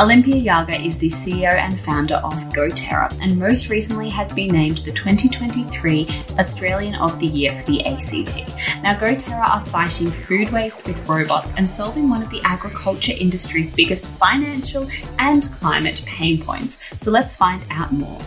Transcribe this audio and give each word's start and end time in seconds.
Olympia 0.00 0.36
Yarger 0.36 0.84
is 0.84 0.96
the 0.98 1.08
CEO 1.08 1.52
and 1.52 1.78
founder 1.78 2.14
of 2.16 2.32
Goterra 2.48 3.14
and 3.20 3.38
most 3.38 3.68
recently 3.68 4.08
has 4.08 4.32
been 4.32 4.50
named 4.50 4.78
the 4.78 4.90
2023 4.90 6.08
Australian 6.38 6.94
of 6.94 7.18
the 7.20 7.26
Year 7.26 7.52
for 7.52 7.66
the 7.66 7.84
ACT. 7.84 8.82
Now, 8.82 8.98
Goterra 8.98 9.46
are 9.46 9.64
fighting 9.66 10.10
food 10.10 10.50
waste 10.50 10.86
with 10.86 11.06
robots 11.06 11.54
and 11.56 11.68
solving 11.68 12.08
one 12.08 12.22
of 12.22 12.30
the 12.30 12.40
agriculture 12.42 13.12
industry's 13.16 13.72
biggest 13.72 14.06
financial 14.06 14.88
and 15.18 15.44
climate 15.52 16.02
pain 16.06 16.42
points. 16.42 16.78
So 17.00 17.10
let's 17.10 17.34
find 17.34 17.64
out 17.70 17.92
more. 17.92 18.20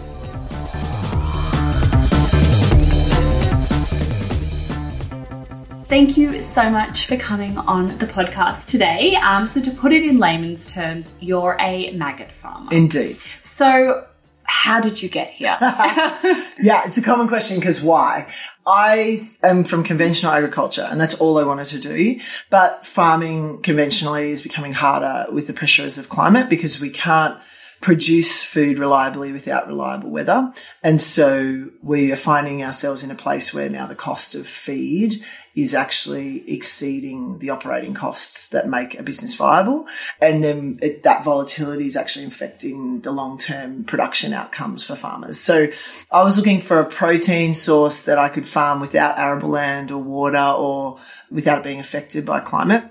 Thank 5.87 6.17
you 6.17 6.41
so 6.41 6.67
much 6.67 7.05
for 7.05 7.15
coming 7.15 7.59
on 7.59 7.95
the 7.99 8.07
podcast 8.07 8.67
today. 8.67 9.15
Um, 9.17 9.45
so, 9.45 9.61
to 9.61 9.69
put 9.69 9.93
it 9.93 10.03
in 10.03 10.17
layman's 10.17 10.65
terms, 10.65 11.13
you're 11.19 11.55
a 11.59 11.91
maggot 11.91 12.31
farmer. 12.31 12.73
Indeed. 12.73 13.19
So, 13.43 14.07
how 14.45 14.81
did 14.81 15.03
you 15.03 15.09
get 15.09 15.29
here? 15.29 15.55
yeah, 15.61 16.81
it's 16.85 16.97
a 16.97 17.03
common 17.03 17.27
question 17.27 17.59
because 17.59 17.83
why? 17.83 18.33
I 18.65 19.15
am 19.43 19.63
from 19.63 19.83
conventional 19.83 20.31
agriculture 20.31 20.87
and 20.89 20.99
that's 20.99 21.21
all 21.21 21.37
I 21.37 21.43
wanted 21.43 21.67
to 21.67 21.79
do. 21.79 22.19
But 22.49 22.83
farming 22.83 23.61
conventionally 23.61 24.31
is 24.31 24.41
becoming 24.41 24.73
harder 24.73 25.31
with 25.31 25.45
the 25.45 25.53
pressures 25.53 25.99
of 25.99 26.09
climate 26.09 26.49
because 26.49 26.81
we 26.81 26.89
can't 26.89 27.39
produce 27.81 28.41
food 28.43 28.79
reliably 28.79 29.31
without 29.31 29.67
reliable 29.67 30.09
weather. 30.09 30.51
And 30.81 30.99
so 30.99 31.69
we 31.83 32.11
are 32.11 32.17
finding 32.17 32.63
ourselves 32.63 33.03
in 33.03 33.11
a 33.11 33.15
place 33.15 33.53
where 33.53 33.69
now 33.69 33.85
the 33.85 33.93
cost 33.93 34.33
of 34.33 34.47
feed 34.47 35.23
is 35.55 35.73
actually 35.73 36.49
exceeding 36.51 37.39
the 37.39 37.49
operating 37.49 37.93
costs 37.93 38.49
that 38.49 38.67
make 38.67 38.99
a 38.99 39.03
business 39.03 39.33
viable. 39.35 39.87
And 40.21 40.43
then 40.43 40.79
it, 40.81 41.03
that 41.03 41.23
volatility 41.23 41.87
is 41.87 41.95
actually 41.95 42.25
affecting 42.25 43.01
the 43.01 43.11
long 43.11 43.37
term 43.37 43.85
production 43.85 44.33
outcomes 44.33 44.83
for 44.83 44.95
farmers. 44.95 45.39
So 45.39 45.67
I 46.11 46.23
was 46.23 46.37
looking 46.37 46.59
for 46.59 46.79
a 46.79 46.89
protein 46.89 47.53
source 47.53 48.03
that 48.03 48.17
I 48.17 48.29
could 48.29 48.45
farm 48.45 48.81
without 48.81 49.17
arable 49.17 49.49
land 49.49 49.91
or 49.91 50.03
water 50.03 50.37
or 50.37 50.99
without 51.31 51.59
it 51.59 51.63
being 51.63 51.79
affected 51.79 52.25
by 52.25 52.41
climate 52.41 52.83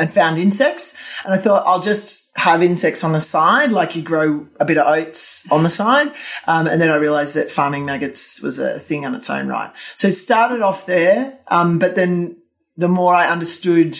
and 0.00 0.12
found 0.12 0.38
insects. 0.38 0.96
And 1.24 1.34
I 1.34 1.36
thought 1.36 1.66
I'll 1.66 1.80
just 1.80 2.32
have 2.36 2.62
insects 2.62 3.04
on 3.04 3.12
the 3.12 3.20
side, 3.20 3.70
like 3.70 3.94
you 3.94 4.02
grow 4.02 4.48
a 4.58 4.64
bit 4.64 4.78
of 4.78 4.86
oats 4.86 5.50
on 5.52 5.62
the 5.62 5.70
side. 5.70 6.08
Um, 6.46 6.66
and 6.66 6.80
then 6.80 6.88
I 6.88 6.96
realized 6.96 7.36
that 7.36 7.50
farming 7.50 7.84
maggots 7.84 8.40
was 8.40 8.58
a 8.58 8.80
thing 8.80 9.04
on 9.04 9.14
its 9.14 9.28
own 9.28 9.46
right. 9.46 9.70
So 9.94 10.08
it 10.08 10.14
started 10.14 10.62
off 10.62 10.86
there. 10.86 11.38
Um, 11.48 11.78
but 11.78 11.96
then 11.96 12.38
the 12.76 12.88
more 12.88 13.14
I 13.14 13.28
understood 13.28 13.98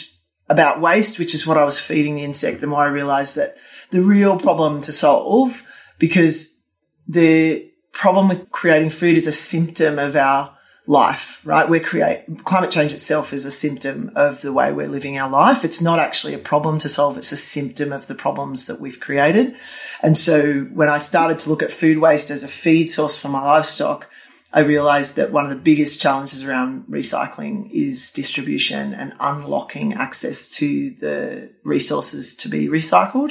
about 0.48 0.81
waste, 0.81 1.19
which 1.19 1.34
is 1.34 1.47
what 1.47 1.59
I 1.59 1.65
was 1.65 1.78
feeding 1.78 2.17
the 2.17 2.25
insect, 2.25 2.62
the 2.62 2.67
more 2.67 2.81
I 2.81 2.89
realized 2.89 3.37
that 3.37 3.56
the 3.91 4.03
real 4.03 4.39
problem 4.39 4.81
to 4.83 4.93
solve, 4.93 5.62
because 5.99 6.59
the 7.06 7.71
problem 7.93 8.28
with 8.28 8.50
creating 8.50 8.91
food 8.91 9.19
is 9.19 9.27
a 9.27 9.33
symptom 9.33 9.99
of 9.99 10.16
our 10.16 10.56
life, 10.86 11.41
right? 11.44 11.68
We're 11.68 11.80
create 11.80 12.24
climate 12.44 12.70
change 12.70 12.92
itself 12.92 13.32
is 13.32 13.44
a 13.44 13.50
symptom 13.50 14.10
of 14.16 14.41
the 14.41 14.52
way 14.52 14.72
we're 14.72 14.88
living 14.88 15.18
our 15.18 15.30
life. 15.30 15.64
It's 15.64 15.80
not 15.80 15.98
actually 15.98 16.34
a 16.34 16.38
problem 16.38 16.78
to 16.80 16.88
solve. 16.88 17.18
It's 17.18 17.32
a 17.32 17.36
symptom 17.36 17.92
of 17.92 18.06
the 18.06 18.14
problems 18.14 18.66
that 18.66 18.80
we've 18.80 18.98
created. 18.98 19.56
And 20.02 20.16
so 20.16 20.62
when 20.72 20.88
I 20.88 20.98
started 20.98 21.38
to 21.41 21.50
look 21.50 21.62
at 21.62 21.70
food 21.70 21.98
waste 21.98 22.30
as 22.30 22.42
a 22.42 22.48
feed 22.48 22.88
source 22.88 23.16
for 23.16 23.28
my 23.28 23.42
livestock, 23.42 24.10
I 24.52 24.60
realized 24.60 25.14
that 25.16 25.30
one 25.30 25.44
of 25.44 25.50
the 25.50 25.56
biggest 25.56 26.00
challenges 26.00 26.42
around 26.42 26.86
recycling 26.86 27.70
is 27.70 28.12
distribution 28.12 28.94
and 28.94 29.12
unlocking 29.20 29.94
access 29.94 30.50
to 30.52 30.91
the 30.91 31.50
resources 31.62 32.34
to 32.36 32.48
be 32.48 32.66
recycled. 32.66 33.30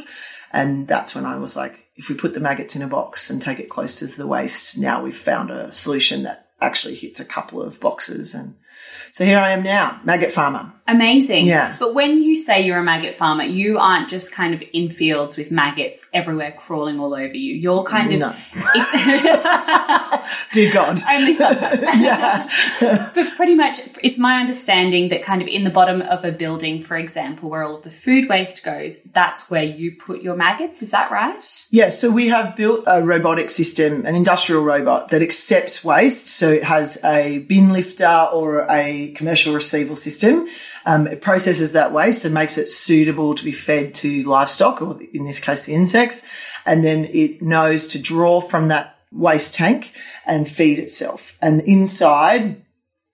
And 0.53 0.87
that's 0.87 1.13
when 1.13 1.25
I 1.25 1.37
was 1.37 1.57
like, 1.57 1.87
if 1.97 2.07
we 2.07 2.15
put 2.15 2.33
the 2.33 2.39
maggots 2.39 2.75
in 2.75 2.81
a 2.81 2.87
box 2.87 3.29
and 3.29 3.41
take 3.41 3.59
it 3.59 3.69
close 3.69 3.95
to 3.99 4.07
the 4.07 4.25
waste, 4.25 4.77
now 4.77 5.03
we've 5.03 5.13
found 5.13 5.51
a 5.51 5.73
solution 5.73 6.23
that 6.23 6.48
actually 6.61 6.95
hits 6.95 7.19
a 7.19 7.25
couple 7.25 7.61
of 7.61 7.79
boxes. 7.79 8.33
And 8.33 8.55
so 9.11 9.25
here 9.25 9.39
I 9.39 9.51
am 9.51 9.63
now, 9.63 9.99
maggot 10.03 10.31
farmer. 10.31 10.71
Amazing. 10.87 11.45
Yeah. 11.45 11.75
But 11.79 11.93
when 11.93 12.21
you 12.21 12.35
say 12.35 12.61
you're 12.65 12.79
a 12.79 12.83
maggot 12.83 13.15
farmer, 13.15 13.43
you 13.43 13.77
aren't 13.77 14.09
just 14.09 14.31
kind 14.31 14.53
of 14.53 14.63
in 14.73 14.89
fields 14.89 15.37
with 15.37 15.51
maggots 15.51 16.07
everywhere 16.13 16.53
crawling 16.57 16.99
all 16.99 17.13
over 17.13 17.35
you. 17.35 17.53
You're 17.55 17.83
kind 17.83 18.13
of. 18.13 18.19
No. 18.19 18.35
Dear 20.53 20.73
God. 20.73 20.99
Only 21.09 21.33
sometimes. 21.33 21.81
yeah. 22.01 22.49
but 23.15 23.27
pretty 23.35 23.55
much, 23.55 23.79
it's 24.03 24.17
my 24.17 24.39
understanding 24.39 25.09
that 25.09 25.23
kind 25.23 25.41
of 25.41 25.47
in 25.47 25.63
the 25.63 25.69
bottom 25.69 26.01
of 26.01 26.23
a 26.25 26.31
building, 26.31 26.81
for 26.81 26.97
example, 26.97 27.49
where 27.49 27.63
all 27.63 27.75
of 27.75 27.83
the 27.83 27.91
food 27.91 28.29
waste 28.29 28.63
goes, 28.63 29.01
that's 29.13 29.49
where 29.49 29.63
you 29.63 29.95
put 29.95 30.21
your 30.21 30.35
maggots. 30.35 30.81
Is 30.81 30.91
that 30.91 31.11
right? 31.11 31.67
Yeah. 31.71 31.89
So 31.89 32.11
we 32.11 32.29
have 32.29 32.55
built 32.55 32.83
a 32.87 33.01
robotic 33.01 33.49
system, 33.49 34.05
an 34.05 34.15
industrial 34.15 34.63
robot 34.63 35.09
that 35.09 35.21
accepts 35.21 35.83
waste. 35.83 36.27
So 36.27 36.49
it 36.49 36.63
has 36.63 37.03
a 37.03 37.39
bin 37.39 37.71
lifter 37.73 38.27
or 38.31 38.65
a 38.69 39.11
commercial 39.11 39.53
receival 39.53 39.95
system. 39.95 40.47
Um, 40.85 41.07
it 41.07 41.21
processes 41.21 41.73
that 41.73 41.91
waste 41.91 42.25
and 42.25 42.33
makes 42.33 42.57
it 42.57 42.67
suitable 42.69 43.35
to 43.35 43.43
be 43.43 43.51
fed 43.51 43.93
to 43.95 44.23
livestock, 44.23 44.81
or 44.81 44.99
in 45.13 45.25
this 45.25 45.39
case, 45.39 45.65
the 45.65 45.75
insects. 45.75 46.25
And 46.65 46.83
then 46.83 47.05
it 47.05 47.41
knows 47.41 47.87
to 47.89 48.01
draw 48.01 48.41
from 48.41 48.69
that 48.69 48.98
waste 49.11 49.53
tank 49.53 49.93
and 50.25 50.47
feed 50.47 50.79
itself. 50.79 51.37
And 51.41 51.61
inside 51.61 52.63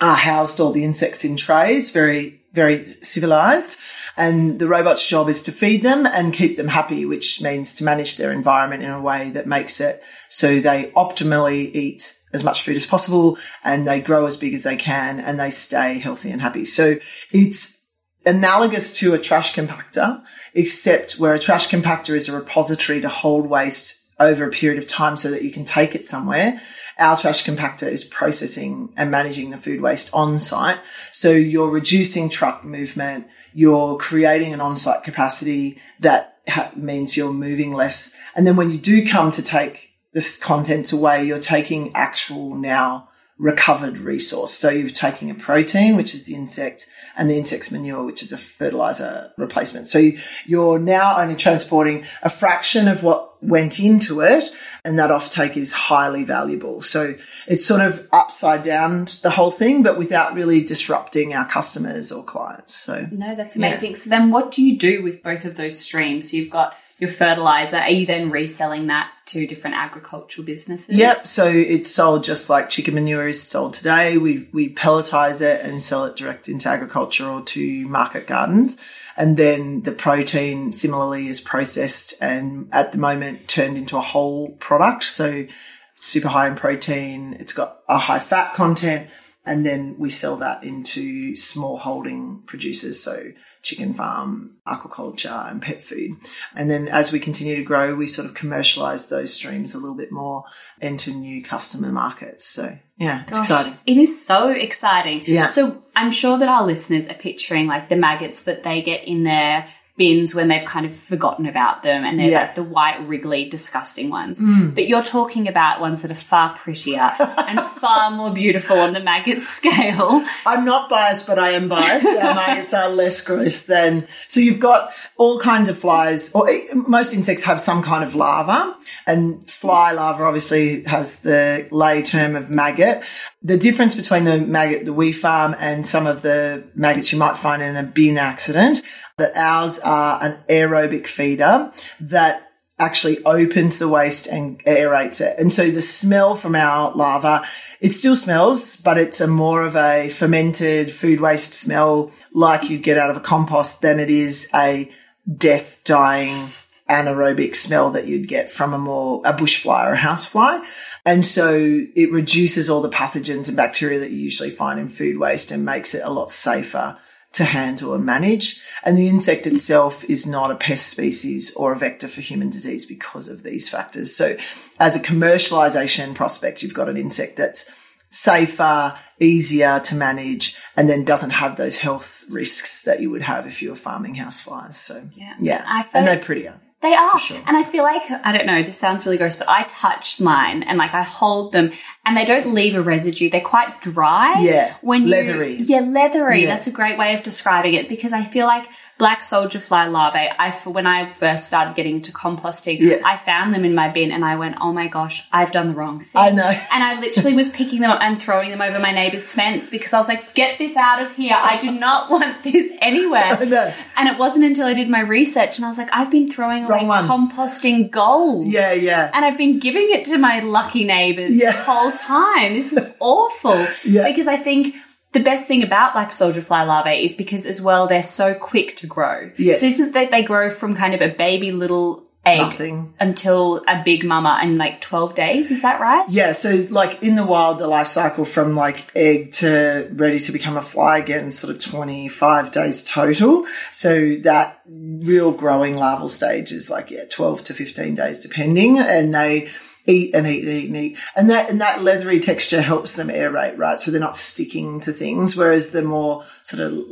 are 0.01 0.15
housed 0.15 0.59
all 0.59 0.71
the 0.71 0.83
insects 0.83 1.23
in 1.23 1.37
trays, 1.37 1.89
very, 1.89 2.41
very 2.53 2.85
civilized. 2.85 3.77
And 4.17 4.59
the 4.59 4.67
robot's 4.67 5.05
job 5.05 5.29
is 5.29 5.43
to 5.43 5.51
feed 5.51 5.83
them 5.83 6.05
and 6.05 6.33
keep 6.33 6.57
them 6.57 6.69
happy, 6.69 7.05
which 7.05 7.41
means 7.41 7.75
to 7.75 7.83
manage 7.83 8.17
their 8.17 8.31
environment 8.31 8.83
in 8.83 8.89
a 8.89 9.01
way 9.01 9.29
that 9.31 9.47
makes 9.47 9.81
it 9.81 10.03
so 10.29 10.59
they 10.59 10.91
optimally 10.95 11.73
eat 11.73 12.17
as 12.33 12.43
much 12.43 12.63
food 12.63 12.75
as 12.75 12.85
possible 12.85 13.37
and 13.63 13.87
they 13.87 14.01
grow 14.01 14.25
as 14.25 14.37
big 14.37 14.53
as 14.53 14.63
they 14.63 14.75
can 14.75 15.19
and 15.19 15.39
they 15.39 15.49
stay 15.49 15.99
healthy 15.99 16.31
and 16.31 16.41
happy. 16.41 16.65
So 16.65 16.97
it's 17.31 17.81
analogous 18.25 18.97
to 18.99 19.13
a 19.13 19.19
trash 19.19 19.53
compactor, 19.53 20.23
except 20.53 21.13
where 21.13 21.33
a 21.33 21.39
trash 21.39 21.69
compactor 21.69 22.15
is 22.15 22.27
a 22.27 22.35
repository 22.35 23.01
to 23.01 23.09
hold 23.09 23.47
waste 23.47 24.04
over 24.19 24.47
a 24.47 24.51
period 24.51 24.81
of 24.81 24.87
time 24.87 25.17
so 25.17 25.29
that 25.31 25.43
you 25.43 25.51
can 25.51 25.65
take 25.65 25.95
it 25.95 26.05
somewhere. 26.05 26.61
Our 26.97 27.17
trash 27.17 27.43
compactor 27.43 27.87
is 27.87 28.03
processing 28.03 28.93
and 28.95 29.11
managing 29.11 29.49
the 29.49 29.57
food 29.57 29.81
waste 29.81 30.13
on 30.13 30.39
site. 30.39 30.79
So 31.11 31.31
you're 31.31 31.71
reducing 31.71 32.29
truck 32.29 32.63
movement. 32.63 33.27
You're 33.53 33.97
creating 33.97 34.53
an 34.53 34.61
on 34.61 34.75
site 34.75 35.03
capacity 35.03 35.79
that 35.99 36.37
ha- 36.47 36.71
means 36.75 37.17
you're 37.17 37.33
moving 37.33 37.73
less. 37.73 38.15
And 38.35 38.47
then 38.47 38.55
when 38.55 38.71
you 38.71 38.77
do 38.77 39.07
come 39.07 39.31
to 39.31 39.41
take 39.41 39.91
this 40.13 40.39
content 40.39 40.93
away, 40.93 41.25
you're 41.25 41.39
taking 41.39 41.93
actual 41.93 42.55
now 42.55 43.09
recovered 43.37 43.97
resource. 43.97 44.53
So 44.53 44.69
you're 44.69 44.89
taking 44.89 45.29
a 45.29 45.35
protein, 45.35 45.97
which 45.97 46.15
is 46.15 46.25
the 46.25 46.35
insect, 46.35 46.87
and 47.17 47.29
the 47.29 47.37
insect's 47.37 47.71
manure, 47.71 48.03
which 48.03 48.23
is 48.23 48.31
a 48.31 48.37
fertilizer 48.37 49.31
replacement. 49.37 49.89
So 49.89 50.11
you're 50.45 50.79
now 50.79 51.19
only 51.19 51.35
transporting 51.35 52.05
a 52.23 52.29
fraction 52.29 52.87
of 52.87 53.03
what 53.03 53.33
went 53.41 53.79
into 53.79 54.21
it, 54.21 54.45
and 54.83 54.97
that 54.97 55.09
offtake 55.09 55.57
is 55.57 55.71
highly 55.71 56.23
valuable. 56.23 56.81
So 56.81 57.15
it's 57.47 57.65
sort 57.65 57.81
of 57.81 58.07
upside 58.13 58.63
down 58.63 59.07
the 59.21 59.31
whole 59.31 59.51
thing, 59.51 59.83
but 59.83 59.97
without 59.97 60.33
really 60.33 60.63
disrupting 60.63 61.33
our 61.33 61.47
customers 61.47 62.11
or 62.11 62.23
clients. 62.23 62.73
So 62.73 63.07
no, 63.11 63.35
that's 63.35 63.55
amazing. 63.57 63.91
Yeah. 63.91 63.97
So 63.97 64.09
then, 64.09 64.31
what 64.31 64.51
do 64.51 64.63
you 64.63 64.77
do 64.77 65.03
with 65.03 65.21
both 65.21 65.43
of 65.45 65.55
those 65.55 65.77
streams? 65.77 66.31
So 66.31 66.37
you've 66.37 66.49
got 66.49 66.75
your 66.97 67.09
fertilizer, 67.09 67.77
are 67.77 67.89
you 67.89 68.05
then 68.05 68.31
reselling 68.31 68.87
that 68.87 69.11
to 69.27 69.45
different 69.45 69.75
agricultural 69.75 70.45
businesses? 70.45 70.95
Yep. 70.95 71.17
So 71.17 71.45
it's 71.45 71.91
sold 71.93 72.23
just 72.23 72.49
like 72.49 72.69
chicken 72.69 72.93
manure 72.93 73.27
is 73.27 73.41
sold 73.43 73.73
today. 73.73 74.17
We 74.17 74.47
we 74.53 74.73
pelletize 74.73 75.41
it 75.41 75.65
and 75.65 75.83
sell 75.83 76.05
it 76.05 76.15
direct 76.15 76.47
into 76.47 76.69
agriculture 76.69 77.27
or 77.27 77.41
to 77.41 77.87
market 77.87 78.27
gardens. 78.27 78.77
And 79.17 79.35
then 79.37 79.81
the 79.81 79.91
protein 79.91 80.71
similarly 80.73 81.27
is 81.27 81.41
processed 81.41 82.13
and 82.21 82.69
at 82.71 82.91
the 82.91 82.97
moment 82.97 83.47
turned 83.47 83.77
into 83.77 83.97
a 83.97 84.01
whole 84.01 84.51
product. 84.53 85.03
So 85.03 85.47
super 85.95 86.27
high 86.29 86.47
in 86.47 86.55
protein. 86.55 87.35
It's 87.39 87.53
got 87.53 87.79
a 87.89 87.97
high 87.97 88.19
fat 88.19 88.53
content 88.53 89.09
and 89.45 89.65
then 89.65 89.95
we 89.97 90.09
sell 90.09 90.37
that 90.37 90.63
into 90.63 91.35
small 91.35 91.77
holding 91.77 92.41
producers. 92.47 93.01
So 93.01 93.31
chicken 93.61 93.93
farm, 93.95 94.51
aquaculture 94.67 95.49
and 95.49 95.61
pet 95.61 95.83
food. 95.83 96.11
And 96.55 96.69
then 96.69 96.87
as 96.87 97.11
we 97.11 97.19
continue 97.19 97.55
to 97.55 97.63
grow, 97.63 97.95
we 97.95 98.05
sort 98.05 98.27
of 98.27 98.35
commercialize 98.35 99.09
those 99.09 99.33
streams 99.33 99.73
a 99.73 99.79
little 99.79 99.95
bit 99.95 100.11
more 100.11 100.43
into 100.79 101.11
new 101.11 101.43
customer 101.43 101.91
markets. 101.91 102.45
So 102.45 102.77
yeah, 102.97 103.23
it's 103.23 103.31
Gosh, 103.31 103.39
exciting. 103.41 103.77
It 103.85 103.97
is 103.97 104.25
so 104.25 104.49
exciting. 104.49 105.23
Yeah. 105.25 105.45
So 105.45 105.83
I'm 105.95 106.11
sure 106.11 106.37
that 106.37 106.47
our 106.47 106.65
listeners 106.65 107.07
are 107.07 107.15
picturing 107.15 107.67
like 107.67 107.89
the 107.89 107.95
maggots 107.95 108.43
that 108.43 108.63
they 108.63 108.81
get 108.81 109.07
in 109.07 109.23
their 109.23 109.67
bins 109.97 110.35
when 110.35 110.49
they've 110.49 110.65
kind 110.65 110.85
of 110.85 110.93
forgotten 110.93 111.45
about 111.45 111.81
them 111.81 112.03
and 112.03 112.19
they're 112.19 112.29
Yeah. 112.29 112.41
like 112.41 112.55
the 112.55 112.63
white, 112.63 113.07
wriggly, 113.07 113.45
disgusting 113.47 114.09
ones. 114.09 114.41
But 114.73 114.87
you're 114.89 115.03
talking 115.03 115.47
about 115.47 115.79
ones 115.79 116.01
that 116.01 116.11
are 116.11 116.15
far 116.15 116.53
prettier 116.57 117.09
and 117.19 117.59
far 117.79 118.11
more 118.11 118.29
beautiful 118.33 118.77
on 118.77 118.91
the 118.91 118.99
maggot 118.99 119.41
scale. 119.41 120.21
I'm 120.45 120.65
not 120.65 120.89
biased, 120.89 121.25
but 121.27 121.39
I 121.39 121.51
am 121.51 121.69
biased. 121.69 122.07
Our 122.07 122.33
maggots 122.35 122.73
are 122.73 122.89
less 122.89 123.21
gross 123.21 123.61
than. 123.67 124.05
So 124.27 124.41
you've 124.41 124.59
got 124.59 124.91
all 125.17 125.39
kinds 125.39 125.69
of 125.69 125.77
flies, 125.77 126.33
or 126.35 126.49
eh, 126.49 126.59
most 126.73 127.13
insects 127.13 127.43
have 127.43 127.61
some 127.61 127.81
kind 127.81 128.03
of 128.03 128.15
larva, 128.15 128.75
and 129.07 129.49
fly 129.49 129.93
larva 129.93 130.23
obviously 130.25 130.83
has 130.83 131.21
the 131.21 131.67
lay 131.71 132.01
term 132.01 132.35
of 132.35 132.49
maggot. 132.49 133.01
The 133.41 133.57
difference 133.57 133.95
between 133.95 134.25
the 134.25 134.39
maggot 134.39 134.85
that 134.85 134.93
we 134.93 135.13
farm 135.13 135.55
and 135.57 135.85
some 135.85 136.05
of 136.05 136.21
the 136.21 136.63
maggots 136.75 137.13
you 137.13 137.17
might 137.19 137.37
find 137.37 137.61
in 137.61 137.77
a 137.77 137.83
bin 137.83 138.17
accident, 138.17 138.81
that 139.17 139.31
ours 139.37 139.79
are 139.85 140.21
an 140.21 140.37
aerobic 140.49 141.07
feeder 141.07 141.71
that 142.01 142.45
actually 142.77 143.23
opens 143.23 143.79
the 143.79 143.87
waste 143.87 144.27
and 144.27 144.59
aerates 144.65 145.21
it. 145.21 145.39
And 145.39 145.51
so 145.51 145.71
the 145.71 145.81
smell 145.81 146.35
from 146.35 146.55
our 146.55 146.93
larva, 146.93 147.45
it 147.79 147.91
still 147.91 148.17
smells, 148.17 148.75
but 148.77 148.97
it's 148.97 149.21
a 149.21 149.27
more 149.27 149.65
of 149.65 149.77
a 149.77 150.09
fermented 150.09 150.91
food 150.91 151.21
waste 151.21 151.53
smell 151.53 152.11
like 152.33 152.69
you'd 152.69 152.83
get 152.83 152.97
out 152.97 153.09
of 153.09 153.17
a 153.17 153.21
compost 153.21 153.81
than 153.81 153.99
it 153.99 154.09
is 154.09 154.49
a 154.53 154.91
death 155.37 155.81
dying 155.85 156.49
anaerobic 156.89 157.55
smell 157.55 157.91
that 157.91 158.05
you'd 158.05 158.27
get 158.27 158.51
from 158.51 158.73
a 158.73 158.77
more 158.77 159.21
a 159.25 159.33
bush 159.33 159.61
fly 159.61 159.87
or 159.87 159.93
a 159.93 159.97
house 159.97 160.25
fly. 160.25 160.63
And 161.05 161.23
so 161.23 161.55
it 161.95 162.11
reduces 162.11 162.69
all 162.69 162.81
the 162.81 162.89
pathogens 162.89 163.47
and 163.47 163.57
bacteria 163.57 163.99
that 163.99 164.11
you 164.11 164.17
usually 164.17 164.51
find 164.51 164.79
in 164.79 164.89
food 164.89 165.17
waste 165.17 165.49
and 165.49 165.65
makes 165.65 165.95
it 165.95 166.03
a 166.03 166.11
lot 166.11 166.29
safer 166.29 166.97
to 167.35 167.43
handle 167.43 167.93
and 167.93 168.05
manage. 168.05 168.61
And 168.83 168.97
the 168.97 169.09
insect 169.09 169.45
itself 169.45 170.03
is 170.05 170.25
not 170.25 170.51
a 170.51 170.55
pest 170.55 170.87
species 170.87 171.53
or 171.55 171.73
a 171.73 171.77
vector 171.77 172.07
for 172.07 172.21
human 172.21 172.49
disease 172.49 172.85
because 172.85 173.27
of 173.27 173.43
these 173.43 173.67
factors. 173.69 174.15
So 174.15 174.37
as 174.79 174.95
a 174.95 174.99
commercialization 174.99 176.15
prospect, 176.15 176.63
you've 176.63 176.73
got 176.73 176.89
an 176.89 176.97
insect 176.97 177.35
that's 177.37 177.69
safer, 178.09 178.97
easier 179.19 179.79
to 179.81 179.95
manage, 179.95 180.55
and 180.77 180.89
then 180.89 181.03
doesn't 181.03 181.31
have 181.31 181.57
those 181.57 181.77
health 181.77 182.23
risks 182.29 182.83
that 182.83 183.01
you 183.01 183.09
would 183.09 183.21
have 183.23 183.45
if 183.45 183.61
you 183.61 183.69
were 183.69 183.75
farming 183.75 184.15
houseflies. 184.15 184.75
So 184.75 185.09
Yeah. 185.15 185.33
yeah. 185.39 185.65
I 185.67 185.83
feel 185.83 185.91
and 185.93 186.07
they're 186.07 186.19
prettier. 186.19 186.59
They 186.81 186.93
are. 186.93 187.19
sure. 187.19 187.41
And 187.47 187.57
I 187.57 187.63
feel 187.63 187.83
like, 187.83 188.03
I 188.23 188.31
don't 188.31 188.45
know, 188.45 188.61
this 188.61 188.77
sounds 188.77 189.05
really 189.05 189.17
gross, 189.17 189.35
but 189.35 189.49
I 189.49 189.63
touched 189.63 190.21
mine 190.21 190.61
and 190.63 190.77
like 190.77 190.93
I 190.93 191.01
hold 191.01 191.51
them 191.51 191.71
and 192.05 192.15
they 192.15 192.25
don't 192.25 192.53
leave 192.53 192.75
a 192.75 192.81
residue. 192.81 193.29
They're 193.29 193.41
quite 193.41 193.81
dry. 193.81 194.39
Yeah, 194.41 194.75
When 194.81 195.03
you, 195.03 195.09
leathery. 195.09 195.55
Yeah, 195.61 195.79
leathery. 195.81 196.41
Yeah. 196.43 196.47
That's 196.47 196.67
a 196.67 196.71
great 196.71 196.97
way 196.97 197.13
of 197.15 197.23
describing 197.23 197.73
it 197.73 197.89
because 197.89 198.13
I 198.13 198.23
feel 198.23 198.45
like 198.45 198.67
black 198.97 199.23
soldier 199.23 199.59
fly 199.59 199.87
larvae, 199.87 200.29
I, 200.39 200.51
when 200.65 200.87
I 200.87 201.11
first 201.11 201.47
started 201.47 201.75
getting 201.75 201.95
into 201.95 202.11
composting, 202.11 202.77
Yeah. 202.79 203.01
I 203.05 203.17
found 203.17 203.53
them 203.53 203.65
in 203.65 203.73
my 203.75 203.89
bin 203.89 204.11
and 204.11 204.23
I 204.23 204.35
went, 204.35 204.55
oh 204.61 204.71
my 204.71 204.87
gosh, 204.87 205.27
I've 205.33 205.51
done 205.51 205.67
the 205.69 205.73
wrong 205.73 205.99
thing. 206.01 206.21
I 206.21 206.29
know. 206.29 206.43
And 206.75 206.83
I 206.83 206.99
literally 206.99 207.33
was 207.33 207.49
picking 207.49 207.81
them 207.81 207.89
up 207.91 207.99
and 208.01 208.21
throwing 208.21 208.49
them 208.49 208.61
over 208.61 208.79
my 208.79 208.91
neighbor's 208.91 209.31
fence 209.31 209.69
because 209.69 209.93
I 209.93 209.99
was 209.99 210.07
like, 210.07 210.33
get 210.33 210.57
this 210.57 210.75
out 210.75 211.01
of 211.01 211.15
here. 211.15 211.35
I 211.35 211.57
do 211.59 211.71
not 211.71 212.09
want 212.15 212.43
this 212.43 212.71
anywhere. 212.81 213.23
I 213.23 213.45
know. 213.45 213.73
And 213.97 214.09
it 214.09 214.17
wasn't 214.17 214.43
until 214.45 214.67
I 214.67 214.73
did 214.73 214.89
my 214.89 214.99
research 215.01 215.57
and 215.57 215.65
I 215.65 215.69
was 215.69 215.77
like, 215.77 215.89
I've 215.93 216.11
been 216.11 216.29
throwing 216.29 216.65
away 216.65 216.85
one. 216.85 217.07
composting 217.07 217.89
gold. 217.91 218.47
Yeah, 218.47 218.73
yeah. 218.73 219.09
And 219.13 219.23
I've 219.25 219.37
been 219.37 219.59
giving 219.59 219.87
it 219.91 220.05
to 220.05 220.17
my 220.17 220.41
lucky 220.41 220.83
neighbors 220.83 221.35
Yeah. 221.35 221.51
whole 221.51 221.91
time. 221.99 222.53
This 222.53 222.73
is 222.73 222.79
awful. 222.99 223.65
Yeah. 223.83 224.07
Because 224.07 224.27
I 224.27 224.37
think 224.37 224.75
the 225.11 225.19
best 225.19 225.47
thing 225.47 225.63
about 225.63 225.93
black 225.93 226.11
soldier 226.11 226.41
fly 226.41 226.63
larvae 226.63 227.03
is 227.05 227.15
because 227.15 227.45
as 227.45 227.61
well 227.61 227.87
they're 227.87 228.01
so 228.03 228.33
quick 228.33 228.75
to 228.77 228.87
grow. 228.87 229.31
Yes. 229.37 229.59
So 229.61 229.67
isn't 229.67 229.93
that 229.93 230.11
they 230.11 230.23
grow 230.23 230.49
from 230.49 230.75
kind 230.75 230.93
of 230.93 231.01
a 231.01 231.07
baby 231.09 231.51
little 231.51 232.03
egg 232.25 232.39
Nothing. 232.39 232.93
until 232.99 233.63
a 233.67 233.83
big 233.85 234.03
mama 234.03 234.39
in 234.41 234.57
like 234.57 234.81
12 234.81 235.13
days, 235.13 235.51
is 235.51 235.61
that 235.61 235.79
right? 235.79 236.05
Yeah, 236.09 236.31
so 236.31 236.65
like 236.71 237.03
in 237.03 237.15
the 237.15 237.25
wild, 237.25 237.59
the 237.59 237.67
life 237.67 237.85
cycle 237.87 238.25
from 238.25 238.55
like 238.55 238.89
egg 238.95 239.31
to 239.33 239.87
ready 239.93 240.19
to 240.19 240.31
become 240.31 240.57
a 240.57 240.61
fly 240.61 240.97
again, 240.97 241.29
sort 241.29 241.53
of 241.53 241.61
25 241.61 242.51
days 242.51 242.83
total. 242.83 243.45
So 243.71 244.15
that 244.23 244.59
real 244.67 245.31
growing 245.31 245.77
larval 245.77 246.09
stage 246.09 246.51
is 246.51 246.69
like, 246.69 246.89
yeah, 246.89 247.03
12 247.09 247.43
to 247.43 247.53
15 247.53 247.93
days 247.95 248.19
depending. 248.21 248.79
And 248.79 249.13
they 249.13 249.49
eat 249.87 250.13
and 250.13 250.25
eat 250.27 250.43
and 250.43 250.53
eat 250.53 250.67
and 250.67 250.77
eat. 250.77 250.97
And 251.15 251.29
that, 251.29 251.49
and 251.49 251.61
that 251.61 251.83
leathery 251.83 252.19
texture 252.19 252.61
helps 252.61 252.95
them 252.95 253.07
aerate, 253.07 253.57
right? 253.57 253.79
So 253.79 253.91
they're 253.91 253.99
not 253.99 254.15
sticking 254.15 254.79
to 254.81 254.91
things. 254.91 255.35
Whereas 255.35 255.71
the 255.71 255.83
more 255.83 256.25
sort 256.43 256.61
of 256.61 256.83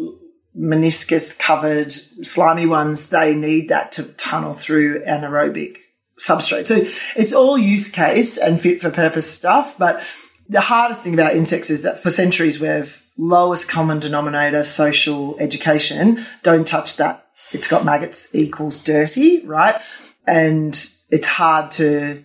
meniscus 0.58 1.38
covered 1.40 1.92
slimy 1.92 2.66
ones, 2.66 3.10
they 3.10 3.34
need 3.34 3.70
that 3.70 3.92
to 3.94 4.04
tunnel 4.04 4.54
through 4.54 5.04
anaerobic 5.06 5.78
substrate. 6.20 6.68
So 6.68 6.76
it's 7.20 7.34
all 7.34 7.58
use 7.58 7.90
case 7.90 8.38
and 8.38 8.60
fit 8.60 8.82
for 8.82 8.92
purpose 8.92 9.32
stuff. 9.32 9.78
But 9.78 10.04
the 10.48 10.62
hardest 10.62 11.04
thing 11.04 11.14
about 11.14 11.36
insects 11.36 11.70
is 11.70 11.84
that 11.84 12.04
for 12.04 12.12
centuries 12.12 12.60
we've 12.60 13.04
lowest 13.18 13.68
common 13.68 14.00
denominator 14.00 14.64
social 14.64 15.38
education. 15.40 16.20
Don't 16.42 16.68
touch 16.68 16.98
that. 16.98 17.28
It's 17.52 17.68
got 17.68 17.86
maggots 17.86 18.34
equals 18.34 18.84
dirty, 18.84 19.46
right? 19.46 19.82
And 20.26 20.74
it's 21.10 21.28
hard 21.28 21.72
to 21.72 22.24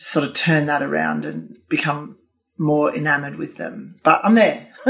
sort 0.00 0.24
of 0.26 0.32
turn 0.34 0.66
that 0.66 0.82
around 0.82 1.24
and 1.26 1.58
become 1.68 2.16
more 2.58 2.94
enamored 2.94 3.36
with 3.36 3.56
them. 3.56 3.96
But 4.02 4.20
I'm 4.24 4.34
there. 4.34 4.66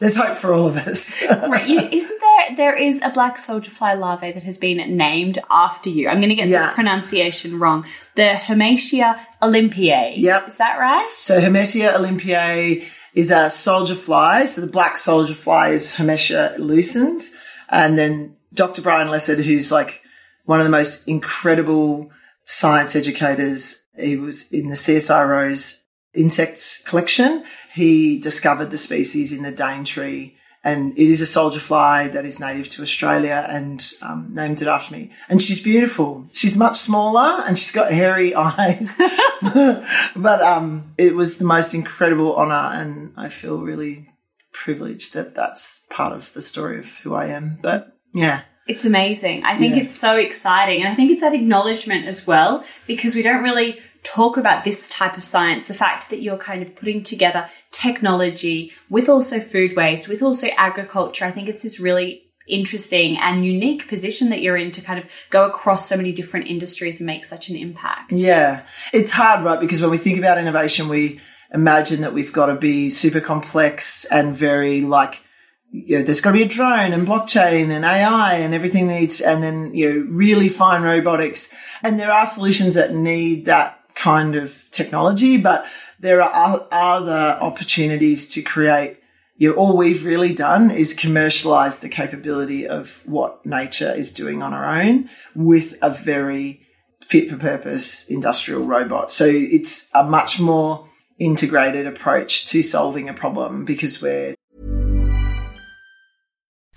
There's 0.00 0.14
hope 0.16 0.36
for 0.36 0.52
all 0.54 0.66
of 0.66 0.76
us. 0.76 1.20
Right. 1.50 1.68
You, 1.68 1.80
isn't 1.80 2.20
there, 2.20 2.56
there 2.56 2.76
is 2.76 3.02
a 3.02 3.10
black 3.10 3.36
soldier 3.38 3.70
fly 3.72 3.94
larvae 3.94 4.30
that 4.32 4.44
has 4.44 4.56
been 4.56 4.96
named 4.96 5.38
after 5.50 5.90
you. 5.90 6.08
I'm 6.08 6.18
going 6.20 6.28
to 6.28 6.34
get 6.36 6.46
Yeah. 6.48 6.66
this 6.66 6.74
pronunciation 6.74 7.58
wrong. 7.58 7.84
The 8.14 8.36
Hermetia 8.36 9.20
olympiae. 9.42 10.14
Yep. 10.16 10.48
Is 10.48 10.56
that 10.58 10.78
right? 10.78 11.10
So 11.12 11.40
Hermetia 11.40 11.96
olympiae 11.96 12.84
is 13.14 13.32
a 13.32 13.50
soldier 13.50 13.96
fly. 13.96 14.44
So 14.44 14.60
the 14.60 14.68
black 14.68 14.96
soldier 14.96 15.34
fly 15.34 15.70
is 15.70 15.96
Hermetia 15.96 16.54
illucens. 16.56 17.34
And 17.68 17.98
then 17.98 18.36
Dr. 18.54 18.80
Brian 18.82 19.08
Lessard, 19.08 19.42
who's 19.42 19.72
like 19.72 20.02
one 20.44 20.60
of 20.60 20.64
the 20.66 20.70
most 20.70 21.08
incredible 21.08 22.10
science 22.46 22.94
educators, 22.94 23.79
he 23.98 24.16
was 24.16 24.52
in 24.52 24.68
the 24.68 24.76
CSIRO's 24.76 25.84
insect 26.14 26.82
collection. 26.86 27.44
He 27.72 28.18
discovered 28.18 28.70
the 28.70 28.78
species 28.78 29.32
in 29.32 29.42
the 29.42 29.52
Daintree 29.52 30.32
and 30.62 30.92
it 30.98 31.08
is 31.08 31.20
a 31.22 31.26
soldier 31.26 31.60
fly 31.60 32.08
that 32.08 32.26
is 32.26 32.38
native 32.38 32.68
to 32.70 32.82
Australia 32.82 33.46
and 33.48 33.92
um, 34.02 34.28
named 34.34 34.60
it 34.60 34.68
after 34.68 34.94
me. 34.94 35.10
And 35.28 35.40
she's 35.40 35.62
beautiful. 35.62 36.26
She's 36.30 36.56
much 36.56 36.76
smaller 36.76 37.42
and 37.46 37.56
she's 37.56 37.72
got 37.72 37.92
hairy 37.92 38.34
eyes. 38.36 38.96
but 40.16 40.42
um, 40.42 40.92
it 40.98 41.14
was 41.14 41.38
the 41.38 41.46
most 41.46 41.72
incredible 41.72 42.34
honor, 42.34 42.70
and 42.74 43.12
I 43.16 43.30
feel 43.30 43.58
really 43.58 44.10
privileged 44.52 45.14
that 45.14 45.34
that's 45.34 45.86
part 45.88 46.12
of 46.12 46.32
the 46.34 46.42
story 46.42 46.78
of 46.78 46.86
who 46.98 47.14
I 47.14 47.26
am. 47.26 47.58
But 47.62 47.96
yeah, 48.12 48.42
It's 48.70 48.84
amazing. 48.84 49.44
I 49.44 49.56
think 49.56 49.74
Yeah. 49.74 49.82
it's 49.82 49.94
so 49.94 50.16
exciting. 50.16 50.80
And 50.82 50.88
I 50.92 50.94
think 50.94 51.10
it's 51.10 51.20
that 51.22 51.34
acknowledgement 51.34 52.06
as 52.06 52.26
well, 52.26 52.64
because 52.86 53.14
we 53.14 53.22
don't 53.22 53.42
really 53.42 53.78
talk 54.02 54.36
about 54.36 54.64
this 54.64 54.88
type 54.88 55.16
of 55.16 55.24
science. 55.24 55.66
The 55.66 55.74
fact 55.74 56.08
that 56.10 56.22
you're 56.22 56.38
kind 56.38 56.62
of 56.62 56.74
putting 56.74 57.02
together 57.02 57.48
technology 57.72 58.72
with 58.88 59.08
also 59.08 59.40
food 59.40 59.76
waste, 59.76 60.08
with 60.08 60.22
also 60.22 60.48
agriculture. 60.56 61.24
I 61.24 61.32
think 61.32 61.48
it's 61.48 61.62
this 61.62 61.80
really 61.80 62.22
interesting 62.48 63.16
and 63.18 63.44
unique 63.44 63.88
position 63.88 64.30
that 64.30 64.40
you're 64.42 64.56
in 64.56 64.72
to 64.72 64.80
kind 64.80 64.98
of 64.98 65.06
go 65.30 65.44
across 65.44 65.88
so 65.88 65.96
many 65.96 66.12
different 66.12 66.46
industries 66.46 66.98
and 67.00 67.06
make 67.06 67.24
such 67.24 67.48
an 67.48 67.56
impact. 67.56 68.12
Yeah. 68.12 68.62
It's 68.92 69.10
hard, 69.10 69.44
right? 69.44 69.60
Because 69.60 69.80
when 69.80 69.90
we 69.90 69.98
think 69.98 70.18
about 70.18 70.38
innovation, 70.38 70.88
we 70.88 71.20
imagine 71.52 72.00
that 72.02 72.12
we've 72.12 72.32
got 72.32 72.46
to 72.46 72.56
be 72.56 72.90
super 72.90 73.20
complex 73.20 74.04
and 74.06 74.34
very 74.34 74.80
like, 74.80 75.22
you 75.70 75.98
know, 75.98 76.04
there's 76.04 76.20
got 76.20 76.30
to 76.30 76.38
be 76.38 76.42
a 76.42 76.48
drone 76.48 76.92
and 76.92 77.06
blockchain 77.06 77.70
and 77.70 77.84
AI 77.84 78.34
and 78.34 78.54
everything 78.54 78.88
needs, 78.88 79.20
and 79.20 79.42
then, 79.42 79.74
you 79.74 79.88
know, 79.88 80.10
really 80.10 80.48
fine 80.48 80.82
robotics. 80.82 81.54
And 81.82 81.98
there 81.98 82.12
are 82.12 82.26
solutions 82.26 82.74
that 82.74 82.94
need 82.94 83.46
that 83.46 83.80
kind 83.94 84.36
of 84.36 84.64
technology, 84.70 85.36
but 85.36 85.66
there 86.00 86.22
are 86.22 86.66
other 86.72 87.38
opportunities 87.40 88.28
to 88.30 88.42
create 88.42 88.98
you 89.40 89.48
know, 89.48 89.54
all 89.56 89.74
we've 89.74 90.04
really 90.04 90.34
done 90.34 90.70
is 90.70 90.92
commercialize 90.92 91.78
the 91.78 91.88
capability 91.88 92.68
of 92.68 93.00
what 93.06 93.46
nature 93.46 93.90
is 93.90 94.12
doing 94.12 94.42
on 94.42 94.52
our 94.52 94.82
own 94.82 95.08
with 95.34 95.78
a 95.80 95.88
very 95.88 96.60
fit 97.00 97.30
for 97.30 97.38
purpose 97.38 98.06
industrial 98.10 98.60
robot. 98.62 99.10
So 99.10 99.24
it's 99.24 99.88
a 99.94 100.04
much 100.04 100.38
more 100.40 100.86
integrated 101.18 101.86
approach 101.86 102.48
to 102.48 102.62
solving 102.62 103.08
a 103.08 103.14
problem 103.14 103.64
because 103.64 104.02
we're 104.02 104.34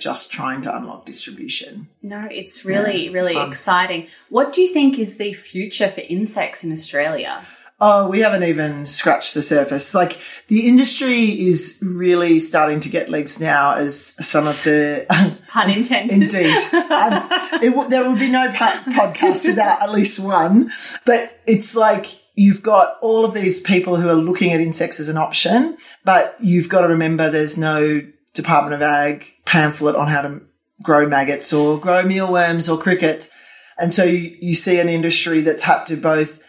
Just 0.00 0.32
trying 0.32 0.62
to 0.62 0.74
unlock 0.76 1.04
distribution. 1.06 1.88
No, 2.02 2.26
it's 2.30 2.64
really, 2.64 3.06
Yeah, 3.06 3.12
really 3.12 3.34
fun. 3.34 3.48
exciting. 3.48 4.08
What 4.30 4.52
do 4.52 4.60
you 4.62 4.68
think 4.68 4.98
is 4.98 5.16
the 5.18 5.32
future 5.34 5.88
for 5.88 6.00
insects 6.00 6.64
in 6.64 6.72
Australia? 6.72 7.44
Oh, 7.82 8.10
we 8.10 8.20
haven't 8.20 8.42
even 8.42 8.84
scratched 8.84 9.32
the 9.32 9.40
surface. 9.40 9.94
Like 9.94 10.18
the 10.48 10.68
industry 10.68 11.30
is 11.48 11.82
really 11.82 12.38
starting 12.38 12.80
to 12.80 12.90
get 12.90 13.08
legs 13.08 13.40
now 13.40 13.72
as 13.72 13.96
some 14.26 14.46
of 14.46 14.62
the 14.64 15.06
Pun 15.48 15.70
intended. 15.70 16.22
Indeed. 16.22 16.60
It 17.62 17.90
there 17.90 18.08
would 18.08 18.18
be 18.18 18.30
no 18.30 18.50
pa- 18.52 18.82
podcast 18.88 19.46
without 19.46 19.80
at 19.82 19.92
least 19.92 20.18
one. 20.20 20.70
But 21.06 21.40
it's 21.46 21.74
like 21.74 22.06
you've 22.34 22.62
got 22.62 22.96
all 23.00 23.24
of 23.24 23.32
these 23.34 23.60
people 23.60 23.96
who 23.96 24.08
are 24.10 24.14
looking 24.14 24.52
at 24.52 24.60
insects 24.60 25.00
as 25.00 25.08
an 25.08 25.16
option, 25.16 25.76
but 26.04 26.36
you've 26.40 26.68
got 26.68 26.82
to 26.82 26.88
remember 26.88 27.30
there's 27.30 27.56
no 27.56 28.02
Department 28.34 28.74
of 28.74 28.82
Ag 28.82 29.26
pamphlet 29.44 29.96
on 29.96 30.08
how 30.08 30.22
to 30.22 30.40
grow 30.82 31.08
maggots 31.08 31.52
or 31.52 31.78
grow 31.78 32.02
mealworms 32.02 32.68
or 32.68 32.78
crickets. 32.78 33.30
And 33.78 33.92
so 33.92 34.04
you, 34.04 34.36
you 34.40 34.54
see 34.54 34.78
an 34.78 34.88
industry 34.88 35.40
that's 35.40 35.62
had 35.62 35.84
to 35.86 35.96
both 35.96 36.42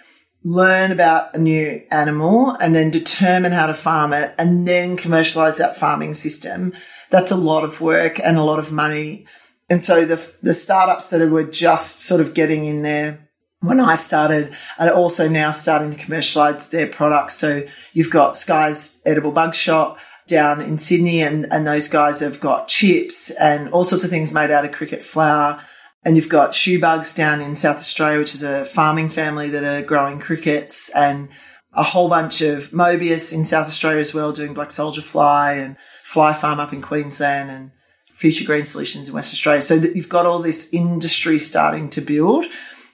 learn 0.44 0.92
about 0.92 1.36
a 1.36 1.38
new 1.38 1.82
animal 1.92 2.52
and 2.60 2.74
then 2.74 2.90
determine 2.90 3.52
how 3.52 3.68
to 3.68 3.74
farm 3.74 4.14
it 4.14 4.34
and 4.38 4.68
then 4.68 4.98
commercialize 4.98 5.58
that 5.58 5.78
farming 5.78 6.14
system. 6.14 6.74
That's 7.10 7.32
a 7.32 7.36
lot 7.36 7.64
of 7.64 7.82
work 7.82 8.20
and 8.20 8.38
a 8.38 8.44
lot 8.44 8.60
of 8.60 8.72
money. 8.72 9.26
And 9.70 9.84
so 9.84 10.06
the, 10.06 10.22
the 10.42 10.54
startups 10.54 11.08
that 11.08 11.30
were 11.30 11.50
just 11.50 12.00
sort 12.02 12.22
of 12.22 12.34
getting 12.34 12.66
in 12.66 12.82
there 12.82 13.30
when 13.62 13.80
I 13.80 13.94
started 13.94 14.56
are 14.80 14.92
also 14.92 15.30
now 15.30 15.52
starting 15.52 15.92
to 15.92 15.98
commercialize 15.98 16.70
their 16.70 16.88
products. 16.88 17.38
So 17.38 17.66
you've 17.94 18.10
got 18.10 18.36
Skye's 18.36 19.00
Edible 19.06 19.32
Bug 19.32 19.54
Shop 19.54 20.00
down 20.28 20.62
in 20.62 20.78
Sydney 20.78 21.22
and, 21.22 21.51
and 21.51 21.66
those 21.66 21.88
guys 21.88 22.20
have 22.20 22.40
got 22.40 22.68
chips 22.68 23.32
and 23.32 23.70
all 23.70 23.84
sorts 23.84 24.04
of 24.04 24.10
things 24.10 24.32
made 24.32 24.51
out 24.51 24.66
of 24.66 24.72
cricket 24.72 25.04
flour. 25.04 25.62
And 26.04 26.16
you've 26.16 26.30
got 26.30 26.56
shoe 26.56 26.80
bugs 26.80 27.13
down 27.13 27.42
in 27.42 27.56
South 27.56 27.78
Australia, 27.78 28.20
which 28.20 28.34
is 28.34 28.42
a 28.42 28.66
farming 28.66 29.10
family 29.10 29.50
that 29.50 29.63
are 29.63 29.84
growing 29.84 30.20
crickets 30.20 30.90
and 30.96 31.30
a 31.74 31.84
whole 31.84 32.10
bunch 32.10 32.42
of 32.42 32.72
Mobius 32.72 33.32
in 33.32 33.46
South 33.46 33.68
Australia 33.68 34.00
as 34.00 34.13
well, 34.13 34.32
doing 34.32 34.54
black 34.54 34.72
soldier 34.72 35.01
fly 35.01 35.54
and 35.54 35.78
fly 36.04 36.34
farm 36.34 36.60
up 36.60 36.74
in 36.74 36.82
Queensland 36.82 37.50
and 37.50 37.72
future 38.10 38.44
green 38.44 38.66
solutions 38.66 39.08
in 39.08 39.13
West 39.13 39.34
Australia. 39.34 39.62
So 39.62 39.80
that 39.80 39.96
you've 39.96 40.10
got 40.10 40.25
all 40.25 40.40
this 40.40 40.74
industry 40.74 41.40
starting 41.40 41.90
to 41.92 42.01
build 42.01 42.46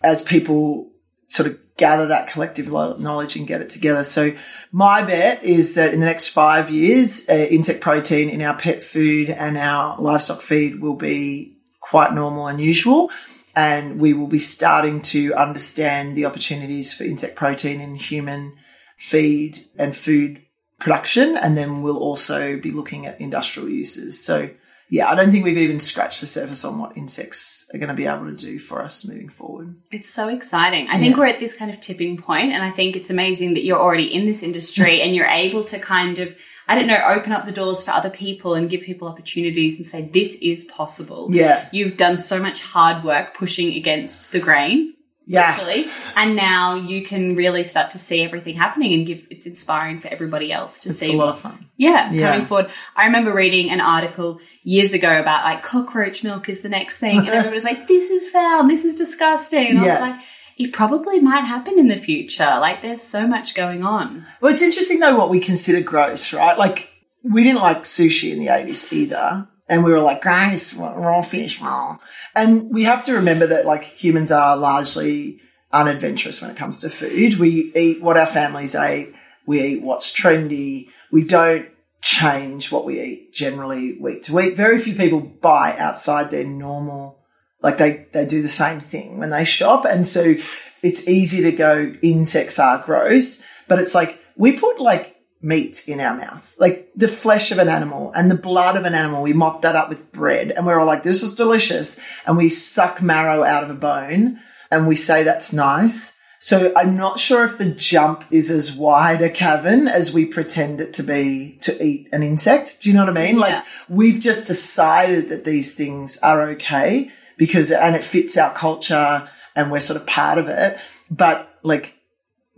as 0.04 0.22
people 0.22 0.92
sort 1.28 1.48
of 1.48 1.60
gather 1.78 2.08
that 2.08 2.28
collective 2.28 2.68
knowledge 2.70 3.36
and 3.36 3.48
get 3.48 3.62
it 3.62 3.70
together. 3.70 4.04
So 4.04 4.36
my 4.72 5.04
bet 5.04 5.44
is 5.44 5.76
that 5.76 5.94
in 5.94 6.00
the 6.00 6.06
next 6.08 6.30
five 6.30 6.70
years, 6.70 7.30
uh, 7.30 7.34
insect 7.34 7.82
protein 7.82 8.30
in 8.30 8.42
our 8.42 8.58
pet 8.58 8.84
food 8.84 9.30
and 9.30 9.58
our 9.58 10.00
livestock 10.02 10.42
feed 10.42 10.82
will 10.82 10.96
be 10.96 11.58
quite 11.80 12.14
normal 12.14 12.48
and 12.48 12.60
usual. 12.60 13.12
And 13.56 14.00
we 14.00 14.14
will 14.14 14.28
be 14.28 14.40
starting 14.40 15.02
to 15.04 15.34
understand 15.34 16.16
the 16.16 16.26
opportunities 16.26 16.94
for 16.94 17.06
insect 17.06 17.36
protein 17.36 17.82
in 17.82 17.96
human 17.96 18.54
feed 18.98 19.58
and 19.78 19.96
food 19.96 20.44
production. 20.80 21.38
And 21.38 21.58
then 21.58 21.82
we'll 21.82 21.98
also 21.98 22.58
be 22.58 22.72
looking 22.72 23.06
at 23.08 23.20
industrial 23.20 23.70
uses. 23.70 24.24
So 24.24 24.50
yeah, 24.90 25.10
I 25.10 25.16
don't 25.16 25.32
think 25.32 25.44
we've 25.44 25.58
even 25.58 25.80
scratched 25.80 26.22
the 26.22 26.28
surface 26.28 26.64
on 26.64 26.80
what 26.80 26.96
insects 26.96 27.70
are 27.74 27.78
going 27.78 27.90
to 27.90 27.96
be 27.96 28.06
able 28.06 28.26
to 28.26 28.36
do 28.36 28.58
for 28.58 28.82
us 28.82 29.06
moving 29.06 29.28
forward. 29.28 29.76
It's 29.92 30.10
so 30.10 30.30
exciting. 30.30 30.88
I 30.90 30.98
think 30.98 31.18
we're 31.18 31.26
at 31.26 31.40
this 31.40 31.58
kind 31.58 31.72
of 31.72 31.82
tipping 31.82 32.18
point, 32.18 32.54
and 32.54 32.64
I 32.64 32.70
think 32.70 32.96
it's 32.96 33.10
amazing 33.10 33.56
that 33.56 33.64
you're 33.64 33.80
already 33.80 34.14
in 34.14 34.26
this 34.26 34.44
industry 34.44 35.02
and 35.02 35.14
you're 35.14 35.28
able 35.28 35.66
to 35.66 35.80
kind 35.80 36.20
of, 36.20 36.36
I 36.70 36.76
don't 36.76 36.88
know, 36.88 37.04
open 37.06 37.34
up 37.34 37.46
the 37.46 37.52
doors 37.52 37.84
for 37.84 37.92
other 37.92 38.10
people 38.10 38.54
and 38.54 38.70
give 38.70 38.82
people 38.82 39.10
opportunities 39.10 39.78
and 39.78 39.86
say, 39.86 40.04
this 40.04 40.36
is 40.42 40.64
possible. 40.64 41.28
Yeah. 41.32 41.68
You've 41.74 41.98
done 41.98 42.18
so 42.18 42.42
much 42.42 42.62
hard 42.62 43.04
work 43.04 43.34
pushing 43.34 43.76
against 43.76 44.32
the 44.32 44.40
grain, 44.40 44.94
Yeah. 45.30 45.42
actually, 45.42 45.88
and 46.16 46.36
now 46.38 46.76
you 46.76 47.04
can 47.06 47.36
really 47.36 47.64
start 47.64 47.92
to 47.92 47.98
see 47.98 48.24
everything 48.24 48.56
happening 48.56 48.94
and 48.94 49.06
give, 49.06 49.28
it's 49.30 49.46
inspiring 49.46 50.00
for 50.00 50.08
everybody 50.08 50.54
else 50.54 50.80
to 50.82 50.90
It's 50.90 51.00
see 51.00 51.14
a 51.14 51.18
lot 51.18 51.30
of 51.36 51.44
what's- 51.44 51.58
fun. 51.58 51.68
Yeah, 51.76 52.12
Yeah. 52.14 52.32
coming 52.32 52.48
forward. 52.48 52.70
I 52.96 53.06
remember 53.06 53.34
reading 53.34 53.70
an 53.70 53.82
article 53.82 54.40
years 54.64 54.94
ago 54.94 55.20
about 55.20 55.44
like 55.44 55.64
cockroach 55.64 56.24
milk 56.24 56.48
is 56.50 56.62
the 56.62 56.70
next 56.70 57.00
thing, 57.00 57.18
and 57.20 57.28
everybody 57.28 57.56
was 57.56 57.64
like, 57.66 57.88
"This 57.88 58.10
is 58.10 58.30
foul. 58.30 58.68
This 58.68 58.86
is 58.86 58.96
disgusting." 58.96 59.68
And 59.72 59.80
I 59.80 59.84
was 59.86 60.00
like, 60.02 60.16
"It 60.58 60.72
probably 60.74 61.20
might 61.20 61.42
happen 61.44 61.78
in 61.78 61.88
the 61.88 61.98
future. 61.98 62.58
Like, 62.62 62.82
there's 62.82 63.02
so 63.04 63.28
much 63.28 63.54
going 63.54 63.84
on." 63.84 64.26
Well, 64.42 64.52
it's 64.52 64.62
interesting 64.62 65.00
though 65.00 65.18
what 65.18 65.30
we 65.30 65.40
consider 65.40 65.82
gross, 65.82 66.32
right? 66.34 66.58
Like 66.58 66.90
we 67.24 67.44
didn't 67.44 67.62
like 67.62 67.84
sushi 67.84 68.32
in 68.32 68.40
the 68.40 68.48
eighties 68.48 68.92
either. 68.94 69.48
And 69.70 69.84
we 69.84 69.92
were 69.92 70.00
like, 70.00 70.22
gross, 70.22 70.74
raw 70.74 71.22
fish, 71.22 71.62
raw. 71.62 71.98
And 72.34 72.70
we 72.70 72.84
have 72.84 73.04
to 73.06 73.14
remember 73.14 73.48
that 73.48 73.66
like 73.66 73.84
humans 73.84 74.32
are 74.32 74.56
largely 74.56 75.42
unadventurous 75.72 76.42
when 76.42 76.52
it 76.52 76.58
comes 76.58 76.80
to 76.80 76.90
food. 76.90 77.40
We 77.40 77.72
eat 77.76 78.02
what 78.02 78.18
our 78.18 78.26
families 78.26 78.76
ate. 78.76 79.14
We 79.46 79.62
eat 79.62 79.84
what's 79.84 80.14
trendy. 80.14 80.90
We 81.12 81.26
don't 81.26 81.68
change 82.02 82.72
what 82.72 82.86
we 82.86 83.02
eat 83.02 83.34
generally 83.34 83.98
week 84.00 84.24
to 84.24 84.36
week. 84.36 84.56
Very 84.56 84.80
few 84.80 84.96
people 84.96 85.20
buy 85.20 85.76
outside 85.78 86.32
their 86.32 86.46
normal 86.46 87.18
like 87.62 87.78
they, 87.78 88.08
they 88.14 88.26
do 88.26 88.42
the 88.42 88.48
same 88.48 88.80
thing 88.80 89.20
when 89.20 89.30
they 89.30 89.44
shop. 89.44 89.86
And 89.86 90.06
so 90.06 90.36
it's 90.84 91.08
easy 91.08 91.42
to 91.44 91.52
go, 91.52 91.94
insects 92.02 92.60
are 92.60 92.84
gross, 92.84 93.44
but 93.68 93.80
it's 93.80 93.96
like 93.96 94.22
we 94.36 94.60
put 94.60 94.80
like 94.80 95.17
meat 95.42 95.88
in 95.88 96.00
our 96.00 96.16
mouth, 96.18 96.56
like 96.60 96.90
the 96.96 97.08
flesh 97.08 97.52
of 97.52 97.60
an 97.60 97.70
animal 97.70 98.12
and 98.16 98.30
the 98.32 98.36
blood 98.36 98.76
of 98.76 98.86
an 98.86 98.96
animal. 98.96 99.22
We 99.22 99.34
mop 99.34 99.62
that 99.62 99.76
up 99.76 99.90
with 99.90 100.12
bread 100.12 100.52
and 100.52 100.66
we're 100.66 100.80
all 100.80 100.88
like, 100.88 101.04
this 101.04 101.22
is 101.22 101.36
delicious. 101.36 102.00
And 102.26 102.38
we 102.38 102.50
suck 102.50 103.02
marrow 103.02 103.44
out 103.44 103.64
of 103.64 103.70
a 103.70 103.76
bone 103.76 104.40
and 104.72 104.88
we 104.88 104.96
say 104.96 105.24
that's 105.24 105.54
nice. 105.54 106.18
So 106.40 106.72
I'm 106.76 106.96
not 106.96 107.20
sure 107.20 107.46
if 107.46 107.58
the 107.58 107.66
jump 107.66 108.24
is 108.30 108.52
as 108.52 108.72
wide 108.72 109.22
a 109.22 109.30
cavern 109.30 109.88
as 109.88 110.14
we 110.14 110.26
pretend 110.26 110.82
it 110.82 110.94
to 110.96 111.04
be 111.04 111.58
to 111.62 111.84
eat 111.84 112.10
an 112.12 112.24
insect. 112.24 112.82
Do 112.82 112.90
you 112.90 112.96
know 112.96 113.06
what 113.06 113.18
I 113.18 113.26
mean? 113.26 113.40
Like 113.40 113.64
we've 113.90 114.20
just 114.20 114.48
decided 114.48 115.30
that 115.30 115.46
these 115.46 115.74
things 115.76 116.18
are 116.20 116.50
okay 116.50 117.10
because, 117.38 117.72
and 117.72 117.96
it 117.96 118.04
fits 118.04 118.38
our 118.38 118.54
culture 118.54 119.28
and 119.56 119.72
we're 119.72 119.80
sort 119.80 120.00
of 120.00 120.08
part 120.08 120.38
of 120.38 120.48
it. 120.48 120.80
But 121.10 121.50
like, 121.64 121.98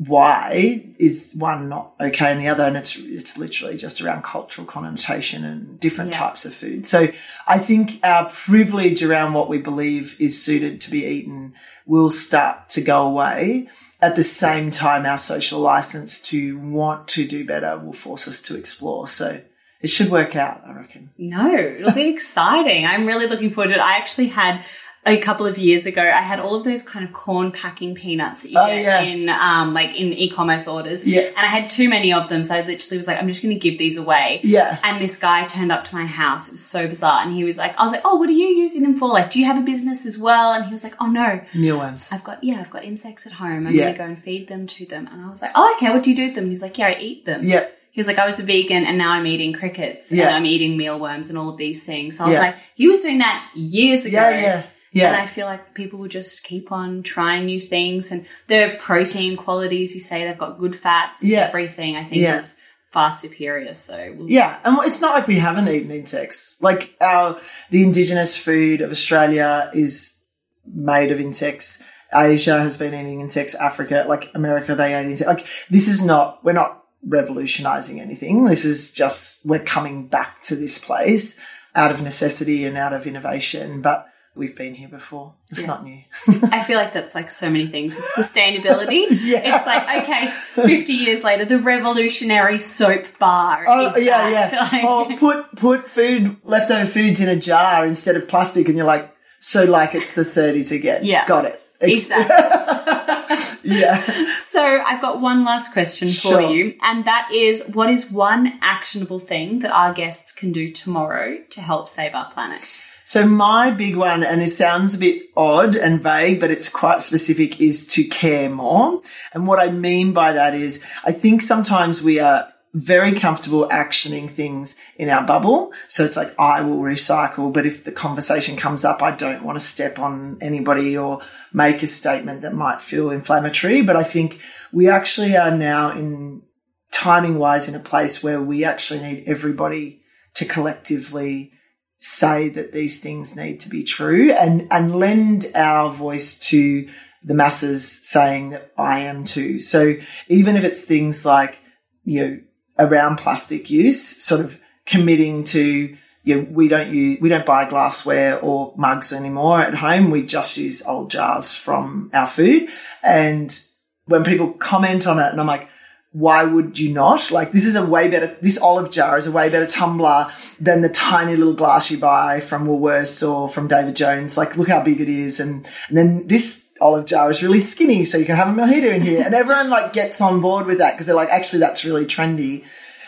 why 0.07 0.93
is 0.97 1.33
one 1.37 1.67
not 1.67 1.93
okay 1.99 2.31
and 2.31 2.39
the 2.39 2.47
other? 2.47 2.63
And 2.63 2.77
it's, 2.77 2.95
it's 2.97 3.37
literally 3.37 3.75
just 3.75 3.99
around 4.01 4.23
cultural 4.23 4.65
connotation 4.65 5.43
and 5.43 5.77
different 5.79 6.13
Yeah. 6.13 6.19
types 6.19 6.45
of 6.45 6.53
food. 6.53 6.85
So 6.85 7.09
I 7.45 7.57
think 7.57 7.99
our 8.03 8.29
privilege 8.29 9.03
around 9.03 9.33
what 9.33 9.49
we 9.49 9.57
believe 9.57 10.15
is 10.19 10.41
suited 10.41 10.79
to 10.81 10.91
be 10.91 11.05
eaten 11.05 11.53
will 11.85 12.11
start 12.11 12.69
to 12.69 12.81
go 12.81 13.05
away. 13.07 13.67
At 14.01 14.15
the 14.15 14.23
same 14.23 14.71
time, 14.71 15.05
our 15.05 15.17
social 15.17 15.59
license 15.59 16.21
to 16.29 16.57
want 16.59 17.09
to 17.09 17.27
do 17.27 17.45
better 17.45 17.77
will 17.77 17.91
force 17.91 18.25
us 18.29 18.41
to 18.43 18.55
explore. 18.55 19.05
So 19.05 19.41
it 19.81 19.87
should 19.89 20.09
work 20.09 20.37
out, 20.37 20.61
I 20.65 20.71
reckon. 20.75 21.09
No, 21.17 21.53
it'll 21.53 21.91
be 21.91 22.07
exciting. 22.15 22.85
I'm 22.85 23.05
really 23.05 23.27
looking 23.27 23.49
forward 23.49 23.69
to 23.69 23.75
it. 23.75 23.81
I 23.81 23.97
actually 23.97 24.27
had 24.27 24.63
a 25.09 25.21
couple 25.21 25.45
of 25.45 25.57
years 25.57 25.85
ago, 25.85 26.01
I 26.01 26.21
had 26.21 26.39
all 26.39 26.55
of 26.55 26.63
those 26.63 26.81
kind 26.83 27.05
of 27.05 27.13
corn 27.13 27.51
packing 27.51 27.95
peanuts 27.95 28.43
that 28.43 28.51
you 28.51 28.57
Oh, 28.59 28.65
get 28.67 28.81
yeah. 28.83 29.01
in, 29.01 29.29
um, 29.29 29.73
like 29.73 29.95
in 29.95 30.13
e-commerce 30.13 30.67
orders. 30.67 31.05
Yeah. 31.05 31.21
And 31.21 31.37
I 31.37 31.47
had 31.47 31.69
too 31.69 31.89
many 31.89 32.13
of 32.13 32.29
them. 32.29 32.43
So 32.43 32.55
I 32.55 32.61
literally 32.61 32.97
was 32.97 33.07
like, 33.07 33.17
I'm 33.17 33.27
just 33.27 33.41
going 33.41 33.53
to 33.53 33.59
give 33.59 33.77
these 33.77 33.97
away. 33.97 34.41
Yeah. 34.43 34.79
And 34.83 35.01
this 35.01 35.17
guy 35.17 35.45
turned 35.47 35.71
up 35.71 35.85
to 35.85 35.95
my 35.95 36.05
house. 36.05 36.47
It 36.47 36.51
was 36.53 36.63
so 36.65 36.87
bizarre. 36.87 37.21
And 37.23 37.33
he 37.33 37.43
was 37.43 37.57
like, 37.57 37.77
I 37.77 37.83
was 37.83 37.91
like, 37.91 38.01
oh, 38.05 38.15
what 38.17 38.29
are 38.29 38.33
you 38.33 38.47
using 38.47 38.83
them 38.83 38.97
for? 38.97 39.09
Like, 39.09 39.31
do 39.31 39.39
you 39.39 39.45
have 39.45 39.57
a 39.57 39.61
business 39.65 40.05
as 40.05 40.17
well? 40.17 40.53
And 40.53 40.65
he 40.65 40.71
was 40.71 40.83
like, 40.83 40.95
oh 40.99 41.07
no, 41.07 41.41
Mealworms. 41.53 42.11
I've 42.11 42.23
got, 42.23 42.43
yeah, 42.43 42.59
I've 42.59 42.69
got 42.71 42.83
insects 42.83 43.25
at 43.27 43.33
home. 43.33 43.67
I'm 43.67 43.73
Yeah. 43.73 43.83
going 43.83 43.93
to 43.93 43.97
go 43.99 44.05
and 44.05 44.23
feed 44.23 44.47
them 44.47 44.67
to 44.67 44.85
them. 44.85 45.07
And 45.11 45.21
I 45.25 45.29
was 45.29 45.41
like, 45.41 45.51
oh, 45.55 45.73
okay. 45.75 45.91
What 45.93 46.03
do 46.03 46.09
you 46.09 46.15
do 46.15 46.25
with 46.25 46.35
them? 46.35 46.45
And 46.45 46.51
he's 46.51 46.61
like, 46.61 46.77
yeah, 46.77 46.87
I 46.87 46.97
eat 46.99 47.25
them. 47.25 47.41
Yeah. 47.43 47.67
He 47.91 47.99
was 47.99 48.05
like, 48.05 48.19
I 48.19 48.27
was 48.27 48.39
a 48.39 48.43
vegan 48.43 48.85
and 48.85 48.99
now 48.99 49.11
I'm 49.13 49.25
eating 49.25 49.51
crickets 49.51 50.11
Yeah. 50.11 50.27
and 50.27 50.35
I'm 50.35 50.45
eating 50.45 50.77
mealworms 50.77 51.29
and 51.29 51.37
all 51.39 51.49
of 51.49 51.57
these 51.57 51.83
things. 51.85 52.17
So 52.17 52.23
I 52.25 52.27
was 52.27 52.33
Yeah. 52.35 52.39
like, 52.41 52.55
he 52.75 52.87
was 52.87 53.01
doing 53.01 53.17
that 53.17 53.49
years 53.55 54.05
ago. 54.05 54.17
Yeah, 54.29 54.41
yeah. 54.41 54.65
Yeah. 54.91 55.08
And 55.13 55.15
I 55.17 55.25
feel 55.27 55.46
like 55.46 55.74
people 55.74 56.00
will 56.00 56.08
just 56.08 56.43
keep 56.43 56.72
on 56.72 57.03
trying 57.03 57.46
new 57.46 57.60
things 57.60 58.12
and 58.12 58.25
their 58.48 58.77
protein 58.77 59.38
qualities 59.38 59.93
you 59.93 60.01
say 60.01 60.25
they've 60.25 60.38
got 60.38 60.60
good 60.60 60.75
fats, 60.75 61.24
Yeah. 61.24 61.48
everything 61.48 61.96
I 61.96 62.03
think 62.03 62.22
Yeah. 62.22 62.38
is 62.38 62.58
far 62.91 63.12
superior. 63.12 63.74
So 63.75 64.15
we'll, 64.17 64.29
Yeah, 64.29 64.58
and 64.63 64.79
it's 64.88 65.00
not 65.01 65.13
like 65.13 65.27
we 65.27 65.38
haven't 65.39 65.69
eaten 65.69 65.91
insects. 65.91 66.58
Like 66.62 66.96
our 67.01 67.39
the 67.69 67.84
indigenous 67.84 68.36
food 68.36 68.81
of 68.81 68.89
Australia 68.91 69.69
is 69.74 70.19
made 70.65 71.12
of 71.12 71.19
insects. 71.19 71.84
Asia 72.12 72.60
has 72.60 72.75
been 72.75 72.96
eating 72.96 73.22
insects. 73.22 73.53
Africa, 73.53 74.05
like 74.10 74.31
America, 74.34 74.74
they 74.74 74.96
ate 74.96 75.05
insects. 75.05 75.27
Like 75.27 75.46
this 75.69 75.88
is 75.88 76.03
not. 76.03 76.43
We're 76.43 76.53
not 76.53 76.84
revolutionizing 77.08 78.01
anything. 78.01 78.46
This 78.46 78.65
is 78.65 78.91
just 78.93 79.46
we're 79.46 79.60
coming 79.60 80.08
back 80.08 80.41
to 80.43 80.55
this 80.55 80.79
place 80.79 81.39
out 81.75 81.91
of 81.91 82.01
necessity 82.01 82.65
and 82.65 82.75
out 82.77 82.93
of 82.93 83.05
innovation. 83.05 83.81
But 83.81 84.08
we've 84.36 84.55
been 84.55 84.74
here 84.75 84.88
before. 84.89 85.33
It's 85.50 85.65
not 85.67 85.83
new. 85.83 86.01
I 86.51 86.63
feel 86.63 86.77
like 86.77 86.93
that's 86.93 87.13
like 87.15 87.29
so 87.29 87.50
many 87.50 87.67
things. 87.67 87.98
It's 87.98 88.12
sustainability. 88.13 89.07
Yeah. 89.21 89.57
It's 89.57 89.65
like, 89.65 90.03
okay, 90.03 90.27
50 90.55 90.93
years 90.93 91.24
later, 91.24 91.45
the 91.45 91.59
revolutionary 91.59 92.57
soap 92.57 93.05
bar. 93.19 93.65
Oh 93.67 93.95
yeah, 93.98 94.29
back. 94.29 94.51
yeah. 94.51 94.69
Like- 94.71 94.83
Or 94.86 95.17
put 95.17 95.55
put 95.55 95.89
food 95.89 96.38
leftover 96.43 96.86
foods 96.86 97.19
in 97.21 97.29
a 97.29 97.36
jar 97.39 97.86
instead 97.86 98.15
of 98.15 98.27
plastic, 98.27 98.67
and 98.67 98.77
you're 98.77 98.86
like, 98.88 99.13
so 99.39 99.65
like 99.65 99.93
it's 99.95 100.13
the 100.13 100.24
30s 100.24 100.71
again. 100.75 101.03
Yeah. 101.05 101.25
got 101.27 101.45
it. 101.45 101.62
Ex- 101.81 102.09
Exactly. 102.09 103.45
Yeah. 103.63 104.36
So 104.38 104.62
I've 104.63 105.01
got 105.01 105.21
one 105.21 105.43
last 105.45 105.71
question 105.74 106.07
for 106.09 106.13
Sure. 106.13 106.50
you, 106.51 106.75
and 106.81 107.05
that 107.05 107.29
is 107.31 107.63
what 107.67 107.89
is 107.89 108.09
one 108.09 108.57
actionable 108.62 109.19
thing 109.19 109.59
that 109.59 109.71
our 109.71 109.93
guests 109.93 110.31
can 110.31 110.51
do 110.51 110.71
tomorrow 110.71 111.38
to 111.51 111.62
help 111.62 111.88
save 111.89 112.15
our 112.15 112.29
planet? 112.31 112.62
So 113.09 113.25
my 113.25 113.71
big 113.71 113.95
one, 113.95 114.21
and 114.23 114.39
it 114.39 114.49
sounds 114.49 114.93
a 114.93 114.99
bit 114.99 115.29
odd 115.35 115.75
and 115.75 115.99
vague, 115.99 116.39
but 116.39 116.51
it's 116.51 116.69
quite 116.69 117.01
specific, 117.01 117.59
is 117.59 117.87
to 117.87 118.03
care 118.03 118.51
more. 118.51 119.01
And 119.33 119.47
what 119.47 119.59
I 119.59 119.71
mean 119.71 120.13
by 120.13 120.33
that 120.33 120.53
is, 120.53 120.85
I 121.03 121.11
think 121.11 121.41
sometimes 121.41 122.03
we 122.03 122.19
are 122.19 122.53
very 122.75 123.19
comfortable 123.19 123.67
actioning 123.69 124.29
things 124.29 124.75
in 124.95 125.09
our 125.09 125.25
bubble. 125.25 125.73
So 125.87 126.05
it's 126.05 126.17
like, 126.17 126.39
I 126.39 126.61
will 126.61 126.77
recycle, 126.77 127.51
but 127.51 127.65
if 127.65 127.83
the 127.83 127.91
conversation 127.91 128.57
comes 128.57 128.85
up, 128.85 129.01
I 129.01 129.09
don't 129.09 129.43
want 129.43 129.57
to 129.57 129.65
step 129.65 129.97
on 129.97 130.37
anybody 130.39 130.95
or 130.95 131.21
make 131.51 131.81
a 131.81 131.87
statement 131.87 132.43
that 132.43 132.53
might 132.53 132.79
feel 132.79 133.09
inflammatory. 133.09 133.81
But 133.81 133.95
I 133.95 134.03
think 134.03 134.39
we 134.71 134.87
actually 134.87 135.35
are 135.35 135.57
now 135.57 135.89
in 135.93 136.43
timing 136.91 137.39
wise 137.39 137.67
in 137.67 137.73
a 137.73 137.79
place 137.79 138.21
where 138.21 138.39
we 138.39 138.63
actually 138.65 139.01
need 139.01 139.23
everybody 139.25 140.03
to 140.35 140.45
collectively 140.45 141.53
say 141.99 142.47
that 142.49 142.71
these 142.71 143.01
things 143.01 143.35
need 143.35 143.59
to 143.59 143.69
be 143.69 143.83
true 143.83 144.31
and, 144.31 144.67
and 144.71 144.95
lend 144.95 145.45
our 145.53 145.91
voice 145.91 146.39
to 146.39 146.87
the 147.23 147.33
masses 147.33 147.85
saying 148.07 148.51
that 148.51 148.71
I 148.77 149.01
am 149.01 149.25
too. 149.25 149.59
So 149.59 149.95
even 150.29 150.55
if 150.55 150.63
it's 150.63 150.81
things 150.81 151.25
like, 151.25 151.59
you 152.05 152.21
know, 152.21 152.39
around 152.79 153.17
plastic 153.17 153.69
use, 153.69 154.01
sort 154.23 154.39
of 154.39 154.59
committing 154.85 155.43
to, 155.43 155.97
you 156.23 156.35
know, 156.35 156.47
we 156.49 156.69
don't 156.69 156.93
use, 156.93 157.19
we 157.19 157.27
don't 157.27 157.45
buy 157.45 157.65
glassware 157.65 158.39
or 158.39 158.73
mugs 158.77 159.11
anymore 159.11 159.61
at 159.61 159.75
home. 159.75 160.09
We 160.09 160.25
just 160.25 160.55
use 160.55 160.81
old 160.87 161.11
jars 161.11 161.53
from 161.53 162.09
our 162.13 162.27
food. 162.27 162.69
And 163.03 163.59
when 164.05 164.23
people 164.23 164.53
comment 164.53 165.05
on 165.05 165.19
it 165.19 165.31
and 165.31 165.41
I'm 165.41 165.47
like, 165.47 165.67
why 166.11 166.43
would 166.43 166.79
you 166.79 166.91
not? 166.91 167.29
Like 167.31 167.51
this 167.51 167.65
is 167.65 167.75
a 167.75 167.85
way 167.85 168.09
better, 168.09 168.35
this 168.41 168.57
olive 168.57 168.91
jar 168.91 169.17
is 169.17 169.27
a 169.27 169.31
way 169.31 169.49
better 169.49 169.67
tumbler 169.67 170.31
than 170.59 170.81
the 170.81 170.89
tiny 170.89 171.35
little 171.35 171.53
glass 171.53 171.91
you 171.91 171.99
buy 171.99 172.39
from 172.39 172.65
Woolworths 172.65 173.27
or 173.27 173.47
from 173.47 173.67
David 173.67 173.95
Jones. 173.95 174.37
Like 174.37 174.57
look 174.57 174.69
how 174.69 174.83
big 174.83 175.01
it 175.01 175.09
is. 175.09 175.39
And, 175.39 175.67
and 175.87 175.97
then 175.97 176.27
this 176.27 176.73
olive 176.81 177.05
jar 177.05 177.29
is 177.29 177.43
really 177.43 177.59
skinny 177.59 178.03
so 178.05 178.17
you 178.17 178.25
can 178.25 178.37
have 178.37 178.47
a 178.47 178.51
mojito 178.51 178.91
in 178.93 179.01
here. 179.01 179.23
And 179.23 179.35
everyone 179.35 179.69
like 179.69 179.93
gets 179.93 180.19
on 180.19 180.41
board 180.41 180.65
with 180.65 180.79
that 180.79 180.93
because 180.93 181.05
they're 181.05 181.15
like, 181.15 181.29
actually 181.29 181.59
that's 181.59 181.85
really 181.85 182.05
trendy. 182.05 182.65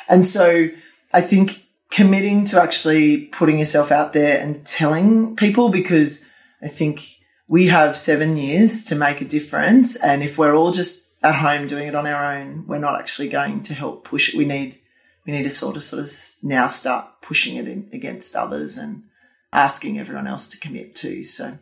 And 0.07 0.23
so 0.23 0.69
I 1.11 1.21
think 1.21 1.65
committing 1.89 2.45
to 2.45 2.61
actually 2.61 3.25
putting 3.27 3.57
yourself 3.57 3.91
out 3.91 4.13
there 4.13 4.39
and 4.39 4.63
telling 4.65 5.35
people 5.35 5.69
because 5.69 6.25
I 6.61 6.67
think 6.67 7.01
we 7.47 7.67
have 7.67 7.97
seven 7.97 8.37
years 8.37 8.85
to 8.85 8.95
make 8.95 9.21
a 9.21 9.25
difference. 9.25 9.95
And 9.95 10.21
if 10.21 10.37
we're 10.37 10.55
all 10.55 10.71
just 10.71 11.00
at 11.23 11.35
home 11.35 11.67
doing 11.67 11.87
it 11.87 11.95
on 11.95 12.07
our 12.07 12.35
own, 12.35 12.65
we're 12.67 12.79
not 12.79 12.99
actually 12.99 13.29
going 13.29 13.61
to 13.63 13.73
help 13.73 14.03
push 14.03 14.29
it. 14.29 14.37
We 14.37 14.45
need, 14.45 14.79
we 15.25 15.33
need 15.33 15.43
to 15.43 15.49
sort 15.49 15.77
of, 15.77 15.83
sort 15.83 16.03
of 16.03 16.11
now 16.41 16.67
start 16.67 17.21
pushing 17.21 17.55
it 17.57 17.67
in 17.67 17.89
against 17.93 18.35
others 18.35 18.77
and 18.77 19.03
asking 19.53 19.99
everyone 19.99 20.27
else 20.27 20.47
to 20.49 20.59
commit 20.59 20.95
to. 20.95 21.23
So 21.23 21.57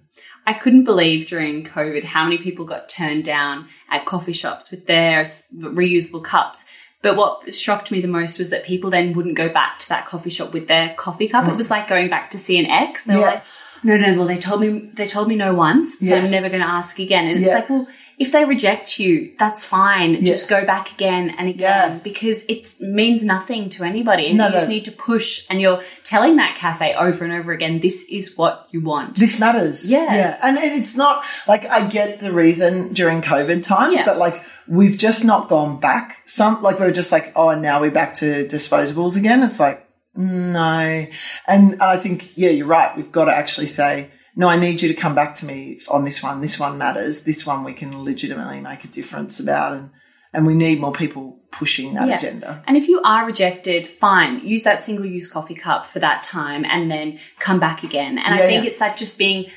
I 0.45 0.53
couldn't 0.53 0.85
believe 0.85 1.27
during 1.27 1.65
COVID 1.65 2.03
how 2.03 2.23
many 2.23 2.37
people 2.37 2.65
got 2.65 2.89
turned 2.89 3.23
down 3.23 3.67
at 3.89 4.05
coffee 4.05 4.33
shops 4.33 4.71
with 4.71 4.87
their 4.87 5.23
reusable 5.23 6.23
cups. 6.23 6.65
But 7.01 7.15
what 7.15 7.53
shocked 7.53 7.91
me 7.91 8.01
the 8.01 8.09
most 8.09 8.39
was 8.39 8.49
that 8.49 8.65
people 8.65 8.89
then 8.89 9.13
wouldn't 9.13 9.37
go 9.37 9.47
back 9.47 9.79
to 9.79 9.89
that 9.89 10.05
coffee 10.05 10.29
shop 10.29 10.53
with 10.53 10.67
their 10.67 10.93
coffee 10.95 11.29
cup. 11.29 11.47
It 11.47 11.51
mm. 11.51 11.57
was 11.57 11.69
like 11.69 11.87
going 11.87 12.09
back 12.09 12.31
to 12.31 12.37
see 12.37 12.59
an 12.59 12.65
ex. 12.65 13.05
They 13.05 13.15
were 13.15 13.21
Yeah. 13.21 13.27
like, 13.27 13.43
no, 13.83 13.97
no, 13.97 14.15
well, 14.17 14.27
they 14.27 14.35
told 14.37 14.61
me, 14.61 14.89
they 14.93 15.07
told 15.07 15.27
me 15.27 15.35
no 15.35 15.53
once, 15.53 15.99
so 15.99 16.05
Yeah. 16.07 16.15
I'm 16.17 16.31
never 16.31 16.49
going 16.49 16.61
to 16.61 16.67
ask 16.67 16.99
again. 16.99 17.27
And 17.27 17.37
it's 17.43 17.53
like, 17.53 17.69
well, 17.69 17.87
if 18.17 18.33
they 18.33 18.43
reject 18.43 18.99
you, 18.99 19.33
that's 19.39 19.63
fine. 19.63 20.23
Just 20.25 20.49
go 20.49 20.65
back 20.65 20.91
again 20.91 21.29
and 21.37 21.47
again 21.47 21.91
Yeah. 21.93 21.99
because 22.03 22.43
it 22.49 22.75
means 22.81 23.23
nothing 23.23 23.69
to 23.69 23.83
anybody. 23.85 24.27
And 24.27 24.37
No, 24.37 24.47
you 24.47 24.51
just 24.53 24.67
need 24.67 24.85
to 24.85 24.91
push 24.91 25.45
and 25.49 25.61
you're 25.61 25.81
telling 26.03 26.35
that 26.35 26.57
cafe 26.57 26.93
over 26.95 27.23
and 27.23 27.31
over 27.31 27.51
again, 27.53 27.79
this 27.79 28.09
is 28.09 28.37
what 28.37 28.67
you 28.71 28.81
want. 28.81 29.15
this 29.15 29.39
matters. 29.39 29.89
Yes. 29.89 30.11
Yeah. 30.13 30.47
And, 30.47 30.57
and 30.57 30.73
it's 30.79 30.97
not 30.97 31.23
like 31.47 31.63
I 31.65 31.87
get 31.87 32.19
the 32.19 32.33
reason 32.33 32.91
during 32.93 33.21
COVID 33.21 33.63
times, 33.63 33.99
Yeah. 33.99 34.05
but 34.05 34.17
like 34.17 34.43
we've 34.67 34.97
just 34.97 35.23
not 35.23 35.47
gone 35.47 35.79
back. 35.79 36.17
Some 36.25 36.61
like 36.61 36.77
we're 36.79 36.91
just 36.91 37.11
like, 37.13 37.31
oh, 37.37 37.49
and 37.49 37.61
now 37.61 37.79
we're 37.79 37.89
back 37.91 38.15
to 38.15 38.45
disposables 38.45 39.17
again. 39.17 39.43
It's 39.43 39.59
like, 39.61 39.85
no. 40.19 41.07
And, 41.47 41.73
and 41.73 41.81
I 41.81 41.97
think, 41.97 42.37
yeah, 42.37 42.49
you're 42.49 42.67
right. 42.67 42.95
We've 42.95 43.11
got 43.11 43.25
to 43.25 43.31
actually 43.31 43.67
say, 43.67 44.11
no, 44.35 44.47
I 44.47 44.57
need 44.57 44.81
you 44.81 44.87
to 44.89 44.93
come 44.93 45.15
back 45.15 45.35
to 45.35 45.45
me 45.45 45.79
on 45.89 46.03
this 46.03 46.21
one. 46.21 46.41
This 46.41 46.59
one 46.59 46.77
matters. 46.77 47.23
This 47.23 47.45
one 47.45 47.63
we 47.63 47.73
can 47.73 48.03
legitimately 48.03 48.59
make 48.61 48.83
a 48.83 48.87
difference 48.87 49.39
about. 49.39 49.73
And, 49.73 49.89
and 50.33 50.45
we 50.45 50.53
need 50.53 50.79
more 50.79 50.91
people 50.91 51.39
pushing 51.51 51.93
that 51.95 52.07
Yeah. 52.07 52.15
agenda. 52.15 52.63
And 52.67 52.77
if 52.77 52.87
you 52.87 53.01
are 53.03 53.25
rejected, 53.25 53.87
fine, 53.87 54.45
use 54.45 54.63
that 54.63 54.83
single 54.83 55.05
use 55.05 55.27
coffee 55.27 55.55
cup 55.55 55.87
for 55.87 55.99
that 55.99 56.21
time 56.23 56.65
and 56.65 56.91
then 56.91 57.19
come 57.39 57.59
back 57.59 57.83
again. 57.83 58.17
And 58.17 58.33
I 58.33 58.37
think 58.37 58.63
yeah. 58.63 58.69
it's 58.69 58.79
like 58.79 58.97
just 58.97 59.17
being 59.17 59.49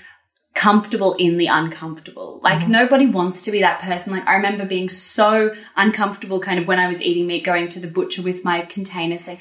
comfortable 0.54 1.14
in 1.14 1.38
the 1.38 1.46
uncomfortable. 1.46 2.40
Like 2.42 2.60
Mm-hmm. 2.60 2.72
nobody 2.72 3.06
wants 3.06 3.40
to 3.42 3.50
be 3.50 3.60
that 3.60 3.80
person. 3.80 4.12
Like 4.12 4.26
I 4.26 4.34
remember 4.34 4.66
being 4.66 4.88
so 4.90 5.54
uncomfortable 5.76 6.40
kind 6.40 6.58
of 6.58 6.66
when 6.66 6.78
I 6.78 6.88
was 6.88 7.00
eating 7.00 7.26
meat, 7.26 7.42
going 7.44 7.68
to 7.70 7.80
the 7.80 7.88
butcher 7.88 8.22
with 8.22 8.44
my 8.44 8.62
container 8.62 9.16
saying, 9.18 9.38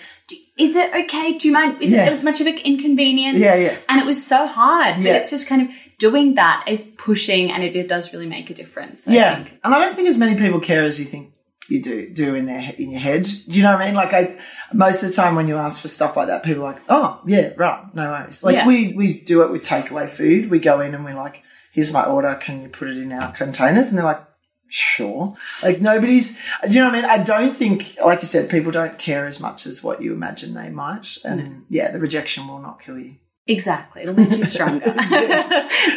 is 0.58 0.76
it 0.76 0.94
okay? 0.94 1.38
Do 1.38 1.48
you 1.50 1.54
mind? 1.54 1.82
Is 1.82 1.92
Yeah. 1.92 2.12
it 2.12 2.24
much 2.24 2.40
of 2.40 2.48
an 2.48 2.58
inconvenience? 2.60 3.40
Yeah, 3.40 3.56
yeah. 3.56 3.78
And 3.90 4.00
it 4.00 4.06
was 4.06 4.26
so 4.26 4.48
hard, 4.48 4.98
Yeah. 5.00 5.14
but 5.14 5.22
it's 5.22 5.30
just 5.32 5.48
kind 5.48 5.64
of 5.64 5.70
doing 5.98 6.36
that 6.36 6.64
is 6.68 6.86
pushing 6.98 7.52
and 7.52 7.62
it, 7.64 7.76
it 7.76 7.88
does 7.88 8.14
really 8.14 8.28
make 8.28 8.50
a 8.50 8.54
difference. 8.54 9.08
I 9.08 9.14
yeah, 9.14 9.36
think. 9.36 9.60
and 9.64 9.74
I 9.76 9.80
don't 9.80 9.96
think 9.96 10.08
as 10.08 10.18
many 10.18 10.38
people 10.38 10.60
care 10.60 10.84
as 10.86 10.98
you 10.98 11.06
think 11.06 11.34
you 11.70 11.82
do 11.82 12.10
do 12.10 12.36
in 12.36 12.46
their 12.46 12.74
in 12.78 12.92
your 12.92 13.00
head. 13.00 13.24
Do 13.24 13.58
you 13.58 13.64
know 13.64 13.74
what 13.74 13.82
I 13.82 13.86
mean? 13.88 13.96
Like 13.96 14.14
I, 14.14 14.38
most 14.74 15.04
of 15.04 15.10
the 15.10 15.16
time 15.16 15.36
when 15.36 15.48
you 15.48 15.58
ask 15.58 15.82
for 15.82 15.88
stuff 15.88 16.18
like 16.18 16.28
that, 16.28 16.44
people 16.44 16.64
are 16.64 16.74
like, 16.74 16.82
oh 16.90 17.22
yeah, 17.26 17.52
right, 17.56 17.84
no 17.94 18.12
worries. 18.12 18.44
Like 18.44 18.56
Yeah. 18.56 18.68
we 18.68 18.94
we 18.94 19.22
do 19.22 19.44
it 19.44 19.52
with 19.52 19.64
takeaway 19.64 20.10
food. 20.10 20.50
We 20.50 20.60
go 20.60 20.82
in 20.82 20.94
and 20.94 21.06
we're 21.06 21.16
like, 21.16 21.44
here's 21.72 21.94
my 21.94 22.06
order. 22.06 22.36
Can 22.36 22.62
you 22.62 22.70
put 22.70 22.90
it 22.90 22.98
in 22.98 23.12
our 23.14 23.32
containers? 23.32 23.90
And 23.90 23.98
they're 23.98 24.06
like. 24.06 24.26
Sure. 24.74 25.36
Like 25.62 25.82
nobody's, 25.82 26.38
do 26.66 26.70
you 26.70 26.80
know 26.80 26.86
what 26.86 26.96
I 26.96 27.02
mean? 27.02 27.12
I 27.12 27.22
don't 27.22 27.58
think, 27.58 27.98
like 28.02 28.22
you 28.22 28.26
said, 28.26 28.50
people 28.50 28.72
don't 28.72 28.98
care 28.98 29.26
as 29.26 29.42
much 29.42 29.66
as 29.66 29.84
what 29.84 30.02
you 30.02 30.14
imagine 30.14 30.54
they 30.54 30.70
might. 30.70 31.18
And 31.26 31.42
mm. 31.42 31.62
yeah, 31.68 31.92
the 31.92 32.00
rejection 32.00 32.48
will 32.48 32.60
not 32.60 32.80
kill 32.80 32.98
you. 32.98 33.16
Exactly. 33.48 34.04
It'll 34.04 34.16
make 34.16 34.30
you 34.32 34.46
stronger. 34.46 34.80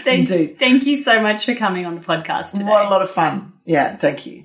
thank, 0.03 0.29
Indeed. 0.29 0.59
thank 0.59 0.87
you 0.87 0.97
so 0.97 1.23
much 1.23 1.45
for 1.45 1.55
coming 1.55 1.87
on 1.87 1.95
the 1.95 2.01
podcast 2.01 2.51
today. 2.55 2.65
What 2.65 2.85
a 2.85 2.89
lot 2.89 3.03
of 3.03 3.13
fun. 3.13 3.53
Yeah, 3.65 3.95
thank 3.95 4.27
you. 4.27 4.45